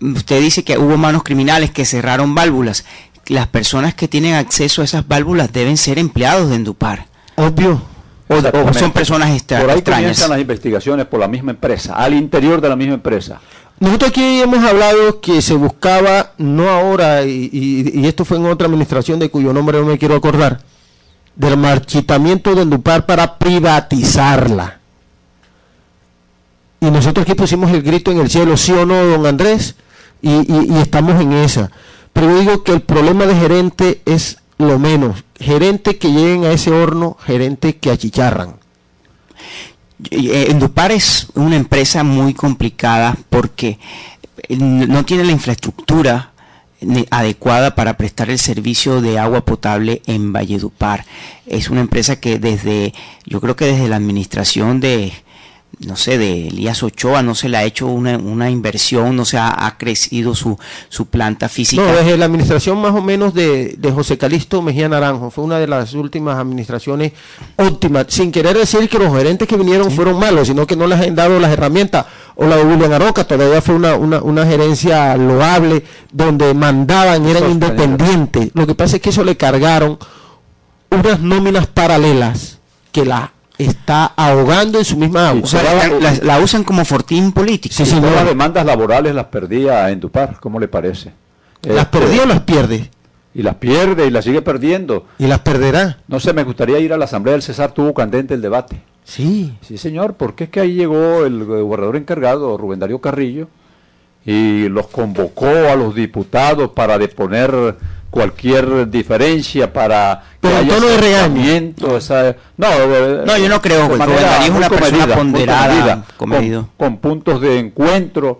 Usted 0.02 0.42
dice 0.42 0.64
que 0.64 0.78
hubo 0.78 0.98
manos 0.98 1.24
criminales 1.24 1.72
que 1.72 1.86
cerraron 1.86 2.36
válvulas. 2.36 2.86
Las 3.28 3.48
personas 3.48 3.96
que 3.96 4.08
tienen 4.08 4.36
acceso 4.36 4.82
a 4.82 4.86
esas 4.86 5.08
válvulas 5.08 5.52
deben 5.52 5.78
ser 5.78 5.98
empleados 5.98 6.50
de 6.50 6.58
Endupar. 6.58 7.08
Obvio. 7.36 7.82
O, 8.28 8.74
son 8.74 8.92
personas 8.92 9.32
extrañas. 9.32 9.66
Por 9.66 9.76
ahí 9.76 9.82
comienzan 9.82 10.32
las 10.32 10.40
investigaciones 10.40 11.06
por 11.06 11.20
la 11.20 11.28
misma 11.28 11.52
empresa, 11.52 11.94
al 11.96 12.14
interior 12.14 12.60
de 12.60 12.70
la 12.70 12.76
misma 12.76 12.96
empresa. 12.96 13.40
Nosotros 13.80 14.10
aquí 14.10 14.42
hemos 14.42 14.64
hablado 14.64 15.20
que 15.20 15.42
se 15.42 15.54
buscaba, 15.54 16.32
no 16.38 16.70
ahora, 16.70 17.24
y, 17.24 18.06
esto 18.06 18.26
fue 18.26 18.38
en 18.38 18.46
otra 18.46 18.68
administración 18.68 19.20
de 19.20 19.30
cuyo 19.30 19.54
nombre 19.54 19.80
no 19.80 19.86
me 19.86 19.98
quiero 19.98 20.16
acordar, 20.16 20.62
del 21.36 21.58
marchitamiento 21.58 22.56
de 22.56 22.64
Endupar 22.64 23.06
para 23.06 23.38
privatizarla. 23.38 24.80
Y 26.80 26.90
nosotros 26.90 27.26
aquí 27.26 27.36
pusimos 27.36 27.72
el 27.72 27.84
grito 27.84 28.12
en 28.12 28.20
el 28.20 28.30
cielo, 28.30 28.58
sí 28.58 28.72
o 28.72 28.86
no, 28.86 28.96
don 29.04 29.26
Andrés, 29.26 29.76
y, 30.22 30.74
y 30.74 30.78
estamos 30.78 31.22
en 31.22 31.34
esa. 31.34 31.72
Pero 32.14 32.40
digo 32.40 32.64
que 32.64 32.72
el 32.72 32.82
problema 32.82 33.26
de 33.26 33.36
gerente 33.36 34.02
es 34.06 34.38
lo 34.58 34.80
menos. 34.80 35.24
Gerente 35.40 35.98
que 35.98 36.12
lleguen 36.12 36.46
a 36.46 36.52
ese 36.52 36.72
horno, 36.72 37.18
gerente 37.26 37.76
que 37.76 37.92
achicharran. 37.92 38.56
Eh, 40.12 40.48
Endupar 40.50 40.92
es 40.92 41.28
una 41.36 41.56
empresa 41.56 42.04
muy 42.04 42.34
complicada 42.34 43.18
porque 43.30 43.80
eh, 44.48 44.58
no 44.58 45.06
tiene 45.06 45.24
la 45.24 45.32
infraestructura 45.32 46.32
adecuada 47.10 47.74
para 47.74 47.98
prestar 47.98 48.30
el 48.30 48.38
servicio 48.38 49.02
de 49.02 49.18
agua 49.18 49.44
potable 49.44 50.02
en 50.06 50.34
Valledupar. 50.34 51.06
Es 51.46 51.70
una 51.70 51.82
empresa 51.82 52.20
que 52.20 52.38
desde, 52.38 52.94
yo 53.26 53.42
creo 53.42 53.56
que 53.56 53.66
desde 53.66 53.88
la 53.88 53.96
administración 53.96 54.80
de, 54.80 55.14
no 55.80 55.96
sé, 55.96 56.18
de 56.18 56.48
Elías 56.48 56.82
Ochoa, 56.84 57.22
no 57.22 57.36
se 57.36 57.50
le 57.50 57.58
ha 57.58 57.64
hecho 57.64 57.88
una, 57.88 58.18
una 58.18 58.50
inversión, 58.50 59.16
no 59.16 59.26
se 59.26 59.38
ha, 59.38 59.76
crecido 59.78 60.36
su, 60.36 60.58
su, 60.90 61.08
planta 61.08 61.50
física. 61.50 61.82
No, 61.82 61.92
desde 61.92 62.18
la 62.18 62.26
administración 62.26 62.80
más 62.80 62.94
o 62.94 63.02
menos 63.02 63.34
de, 63.34 63.76
de, 63.78 63.92
José 63.92 64.18
Calisto 64.18 64.62
Mejía 64.62 64.88
Naranjo, 64.88 65.30
fue 65.30 65.44
una 65.44 65.60
de 65.60 65.68
las 65.68 65.94
últimas 65.94 66.38
administraciones 66.38 67.14
óptimas, 67.58 68.06
sin 68.10 68.32
querer 68.32 68.58
decir 68.58 68.88
que 68.90 69.00
los 69.00 69.16
gerentes 69.16 69.48
que 69.48 69.58
vinieron 69.58 69.92
fueron 69.92 70.20
malos, 70.20 70.48
sino 70.48 70.66
que 70.66 70.76
no 70.76 70.88
les 70.88 71.00
han 71.02 71.16
dado 71.16 71.40
las 71.40 71.52
herramientas. 71.52 72.06
O 72.36 72.46
la 72.46 72.58
de 72.58 72.64
William 72.64 72.92
Aroca, 72.92 73.26
todavía 73.26 73.62
fue 73.62 73.76
una, 73.76 73.96
una, 73.96 74.22
una 74.22 74.46
gerencia 74.46 75.16
loable, 75.16 75.84
donde 76.12 76.54
mandaban, 76.54 77.26
eran 77.26 77.50
independientes. 77.50 78.52
Lo 78.54 78.68
que 78.68 78.76
pasa 78.76 78.98
es 78.98 79.02
que 79.02 79.10
eso 79.10 79.24
le 79.24 79.38
cargaron 79.38 79.98
unas 80.90 81.20
nóminas 81.20 81.68
paralelas 81.68 82.60
que 82.92 83.06
la 83.06 83.32
está 83.58 84.06
ahogando 84.06 84.80
en 84.80 84.86
su 84.86 84.98
misma 84.98 85.30
agua. 85.30 85.50
la, 86.22 86.40
usan 86.40 86.64
como 86.64 86.86
fortín 86.86 87.32
político. 87.32 87.74
Sí, 87.76 88.00
no. 88.00 88.10
las 88.12 88.26
demandas 88.26 88.66
laborales 88.66 89.16
las 89.16 89.26
perdía 89.26 89.90
en 89.90 90.00
Dupar, 90.00 90.40
¿cómo 90.40 90.60
le 90.60 90.68
parece? 90.68 91.14
¿Las 91.64 91.86
este, 91.86 92.00
perdía 92.00 92.24
o 92.24 92.26
las 92.26 92.42
pierde? 92.42 92.90
Y 93.34 93.44
las 93.44 93.56
pierde 93.56 94.08
y 94.08 94.12
las 94.12 94.24
sigue 94.24 94.42
perdiendo. 94.42 95.08
¿Y 95.18 95.28
las 95.28 95.40
perderá? 95.40 95.98
No 96.08 96.20
sé, 96.20 96.34
me 96.34 96.44
gustaría 96.44 96.80
ir 96.80 96.94
a 96.94 96.98
la 96.98 97.06
Asamblea 97.06 97.34
del 97.34 97.42
César, 97.42 97.74
tuvo 97.74 97.94
candente 97.94 98.34
el 98.34 98.42
debate. 98.42 98.82
Sí. 99.04 99.54
Sí, 99.62 99.78
señor, 99.78 100.14
porque 100.14 100.46
es 100.46 100.50
que 100.50 100.62
ahí 100.62 100.74
llegó 100.74 101.26
el 101.26 101.44
gobernador 101.44 101.98
encargado, 101.98 102.58
Rubén 102.58 102.80
Darío 102.80 103.02
Carrillo, 103.02 103.48
y 104.26 104.70
los 104.70 104.88
convocó 104.88 105.48
a 105.48 105.76
los 105.76 105.94
diputados 105.94 106.72
para 106.72 106.98
deponer 106.98 107.76
cualquier 108.16 108.90
diferencia 108.90 109.74
para 109.74 110.24
que 110.42 110.48
haya 110.48 110.74
tono 110.74 110.88
de 110.88 110.98
regaño. 110.98 111.74
no, 112.56 113.26
no, 113.26 113.38
yo 113.38 113.50
no 113.50 113.62
creo 113.62 113.90
que 113.90 113.96
es 113.96 114.50
una 114.50 114.70
persona 114.70 115.08
ponderada, 115.14 116.06
con, 116.78 116.98
puntos 116.98 117.42
de 117.42 117.60
encuentro. 117.60 118.40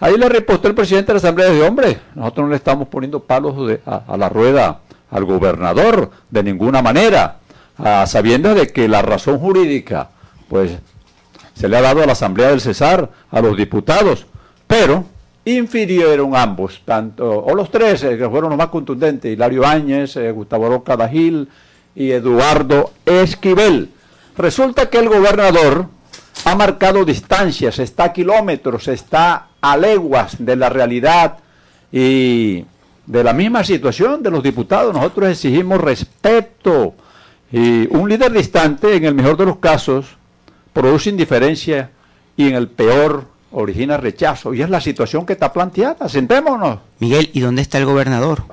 Ahí 0.00 0.16
le 0.16 0.26
repostó 0.26 0.68
el 0.68 0.74
presidente 0.74 1.08
de 1.08 1.12
la 1.12 1.18
Asamblea 1.18 1.50
de 1.50 1.62
Hombre, 1.62 1.98
nosotros 2.14 2.46
no 2.46 2.50
le 2.50 2.56
estamos 2.56 2.88
poniendo 2.88 3.20
palos 3.20 3.78
a, 3.84 4.16
la 4.16 4.30
rueda 4.30 4.80
al 5.10 5.26
gobernador 5.26 6.10
de 6.30 6.42
ninguna 6.42 6.80
manera. 6.80 7.40
a 7.76 8.06
sabiendas 8.06 8.54
de 8.56 8.68
que 8.68 8.88
la 8.88 9.02
razón 9.02 9.38
jurídica, 9.38 10.08
pues, 10.48 10.78
se 11.52 11.68
le 11.68 11.76
ha 11.76 11.82
dado 11.82 12.02
a 12.02 12.06
la 12.06 12.12
Asamblea 12.12 12.48
del 12.48 12.62
Cesar, 12.62 13.10
a 13.30 13.40
los 13.42 13.54
diputados, 13.54 14.24
pero 14.66 15.04
infirieron 15.44 16.34
ambos, 16.34 16.80
tanto, 16.84 17.44
o 17.44 17.54
los 17.54 17.70
tres, 17.70 18.02
eh, 18.04 18.16
que 18.16 18.28
fueron 18.28 18.50
los 18.50 18.58
más 18.58 18.68
contundentes, 18.68 19.32
Hilario 19.32 19.66
Áñez, 19.66 20.16
eh, 20.16 20.30
Gustavo 20.30 20.68
Roca 20.68 20.96
Dagil 20.96 21.48
y 21.94 22.10
Eduardo 22.10 22.92
Esquivel. 23.04 23.90
Resulta 24.36 24.88
que 24.88 24.98
el 24.98 25.08
gobernador 25.08 25.86
ha 26.44 26.54
marcado 26.54 27.04
distancias, 27.04 27.78
está 27.78 28.04
a 28.04 28.12
kilómetros, 28.12 28.88
está 28.88 29.48
a 29.60 29.76
leguas 29.76 30.36
de 30.38 30.56
la 30.56 30.68
realidad 30.68 31.38
y 31.92 32.64
de 33.06 33.24
la 33.24 33.32
misma 33.32 33.62
situación 33.64 34.22
de 34.22 34.30
los 34.30 34.42
diputados. 34.42 34.94
Nosotros 34.94 35.30
exigimos 35.30 35.80
respeto 35.80 36.94
y 37.52 37.86
un 37.94 38.08
líder 38.08 38.32
distante, 38.32 38.96
en 38.96 39.04
el 39.04 39.14
mejor 39.14 39.36
de 39.36 39.46
los 39.46 39.58
casos, 39.58 40.06
produce 40.72 41.10
indiferencia 41.10 41.90
y 42.36 42.48
en 42.48 42.56
el 42.56 42.68
peor 42.68 43.33
origina 43.54 43.96
rechazo. 43.96 44.52
Y 44.54 44.62
es 44.62 44.70
la 44.70 44.80
situación 44.80 45.24
que 45.26 45.32
está 45.34 45.52
planteada. 45.52 46.08
Sentémonos. 46.08 46.78
Miguel, 46.98 47.30
¿y 47.32 47.40
dónde 47.40 47.62
está 47.62 47.78
el 47.78 47.86
gobernador? 47.86 48.44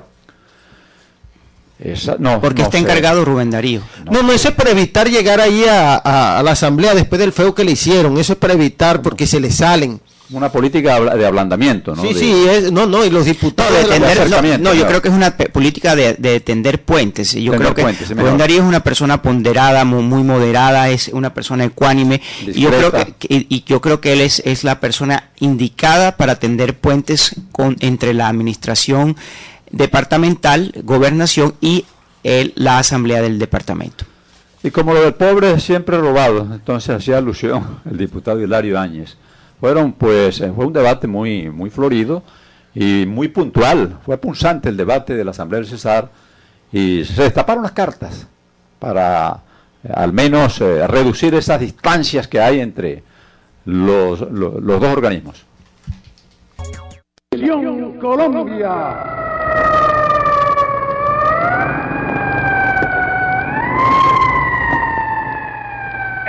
Esa, 1.80 2.16
no, 2.20 2.40
Porque 2.40 2.62
no 2.62 2.68
está 2.68 2.78
sé. 2.78 2.84
encargado 2.84 3.26
Rubén 3.26 3.50
Darío. 3.50 3.82
No, 4.06 4.22
no, 4.22 4.32
eso 4.32 4.50
es 4.50 4.54
para 4.56 4.70
evitar 4.70 5.10
llegar 5.10 5.42
ahí 5.42 5.64
a, 5.66 5.96
a- 5.96 6.38
a 6.40 6.44
la 6.44 6.52
asamblea 6.52 6.94
después 6.94 7.20
del 7.20 7.34
feo 7.34 7.56
que 7.56 7.64
le 7.64 7.72
hicieron. 7.72 8.18
Eso 8.20 8.34
es 8.34 8.40
para 8.40 8.54
evitar 8.54 9.02
porque 9.02 9.26
se 9.26 9.40
le 9.40 9.50
salen. 9.52 10.00
Una 10.34 10.50
política 10.50 11.00
de 11.16 11.26
ablandamiento, 11.26 11.96
¿no? 11.96 12.02
Sí, 12.04 12.14
De- 12.14 12.20
sí, 12.20 12.46
es, 12.50 12.72
no, 12.72 12.86
no, 12.86 13.04
y 13.04 13.10
los 13.10 13.26
diputados... 13.26 13.74
de 13.74 13.84
tender- 14.00 14.60
no, 14.60 14.70
yo 14.70 14.80
claro. 14.82 14.88
creo 14.88 15.02
que 15.02 15.08
es 15.10 15.14
una 15.14 15.36
política 15.36 15.96
de, 15.96 16.14
de 16.14 16.40
tender 16.40 16.82
puentes. 16.84 17.34
Yo 17.34 17.52
Tender 17.52 17.60
creo 17.60 17.76
que 17.76 17.82
puentes, 17.82 18.08
sí, 18.08 18.14
Rubén 18.14 18.26
mejor. 18.26 18.40
Darío 18.40 18.58
es 18.62 18.68
una 18.68 18.80
persona 18.82 19.22
ponderada, 19.22 19.84
mu- 19.84 20.02
muy, 20.02 20.24
moderada, 20.24 20.90
es 20.90 21.10
una 21.10 21.34
persona 21.34 21.66
ecuánime. 21.66 22.22
Y 22.48 22.62
yo 22.62 22.70
creo 22.70 22.92
que- 22.92 23.16
y 23.30 23.64
yo 23.66 23.82
creo 23.82 24.00
que 24.00 24.14
él 24.14 24.22
es, 24.22 24.42
es 24.46 24.64
la 24.64 24.80
persona 24.80 25.32
indicada 25.40 26.16
para 26.16 26.36
tender 26.36 26.78
puentes 26.78 27.36
con, 27.52 27.76
entre 27.82 28.14
la 28.14 28.28
administración 28.30 29.18
departamental, 29.72 30.72
gobernación 30.84 31.56
y 31.62 31.86
el- 32.24 32.54
la 32.56 32.80
asamblea 32.80 33.22
del 33.22 33.40
departamento. 33.40 34.06
Y 34.64 34.70
como 34.70 34.94
lo 34.94 35.02
del 35.02 35.16
pobre 35.16 35.54
es 35.54 35.64
siempre 35.64 35.98
robado, 35.98 36.48
entonces 36.54 36.96
hacía 36.96 37.18
alusión 37.18 37.80
el 37.90 37.98
diputado 37.98 38.40
Hilario 38.42 38.80
Áñez. 38.80 39.18
Fueron, 39.62 39.94
pues, 39.94 40.42
eh, 40.42 40.52
fue 40.54 40.66
un 40.66 40.74
debate 40.74 41.08
muy, 41.08 41.50
muy 41.50 41.70
florido 41.70 42.24
y 42.76 43.06
muy 43.08 43.30
puntual. 43.30 44.00
Fue 44.04 44.18
punzante 44.18 44.68
el 44.68 44.76
debate 44.76 45.16
de 45.16 45.24
la 45.24 45.32
Asamblea 45.32 45.62
del 45.62 45.70
Cesar 45.70 46.10
y 46.74 47.06
se 47.06 47.24
destaparon 47.24 47.62
las 47.64 47.72
cartas 47.74 48.28
para 48.80 49.42
eh, 49.84 49.90
al 49.94 50.12
menos 50.14 50.60
eh, 50.62 50.86
reducir 50.88 51.34
esas 51.36 51.60
distancias 51.60 52.28
que 52.28 52.42
hay 52.42 52.60
entre 52.60 53.04
los, 53.66 54.20
lo- 54.32 54.60
los 54.60 54.82
dos 54.82 54.92
organismos. 54.98 55.46
Colombia. 58.02 59.21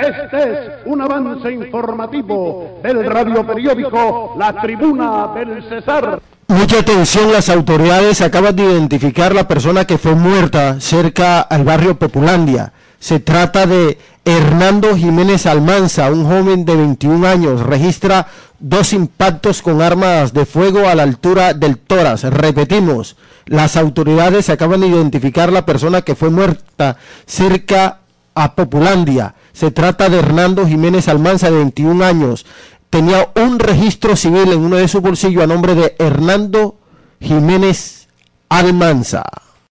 Este 0.03 0.37
es 0.37 0.59
un 0.85 1.01
avance 1.01 1.53
informativo 1.53 2.81
del 2.83 3.05
radioperiódico 3.05 4.35
La 4.37 4.61
Tribuna 4.61 5.29
del 5.33 5.63
Cesar. 5.69 6.21
Mucha 6.49 6.81
atención, 6.81 7.31
las 7.31 7.49
autoridades 7.49 8.21
acaban 8.21 8.57
de 8.57 8.65
identificar 8.65 9.33
la 9.33 9.47
persona 9.47 9.85
que 9.85 9.99
fue 9.99 10.17
muerta 10.17 10.81
cerca 10.81 11.41
al 11.41 11.63
barrio 11.63 12.01
Populandia. 12.01 12.73
Se 12.99 13.21
trata 13.21 13.65
de 13.67 13.97
Hernando 14.25 14.97
Jiménez 14.97 15.47
Almanza, 15.47 16.11
un 16.11 16.25
joven 16.25 16.65
de 16.65 16.75
21 16.75 17.25
años. 17.25 17.61
Registra 17.61 18.27
dos 18.59 18.93
impactos 18.93 19.63
con 19.63 19.83
armas 19.83 20.33
de 20.33 20.47
fuego 20.47 20.89
a 20.89 20.97
la 20.97 21.05
altura 21.05 21.55
del 21.55 21.79
tórax. 21.79 22.25
Repetimos, 22.25 23.17
las 23.47 23.77
autoridades 23.77 24.51
acaban 24.51 24.81
de 24.81 24.89
identificar 24.89 25.53
la 25.53 25.65
persona 25.65 26.03
que 26.03 26.17
fue 26.17 26.31
muerta 26.31 26.97
cerca 27.25 28.01
a 28.35 28.57
Populandia. 28.57 29.35
Se 29.53 29.71
trata 29.71 30.09
de 30.09 30.19
Hernando 30.19 30.67
Jiménez 30.67 31.09
Almanza, 31.09 31.51
de 31.51 31.57
21 31.59 32.05
años. 32.05 32.47
Tenía 32.91 33.31
un 33.37 33.59
registro 33.59 34.17
civil 34.17 34.53
en 34.53 34.61
uno 34.61 34.77
de 34.77 34.89
sus 34.89 35.01
bolsillos 35.01 35.43
a 35.43 35.47
nombre 35.47 35.75
de 35.75 35.95
Hernando 35.99 36.77
Jiménez 37.21 38.09
Almanza. 38.49 39.25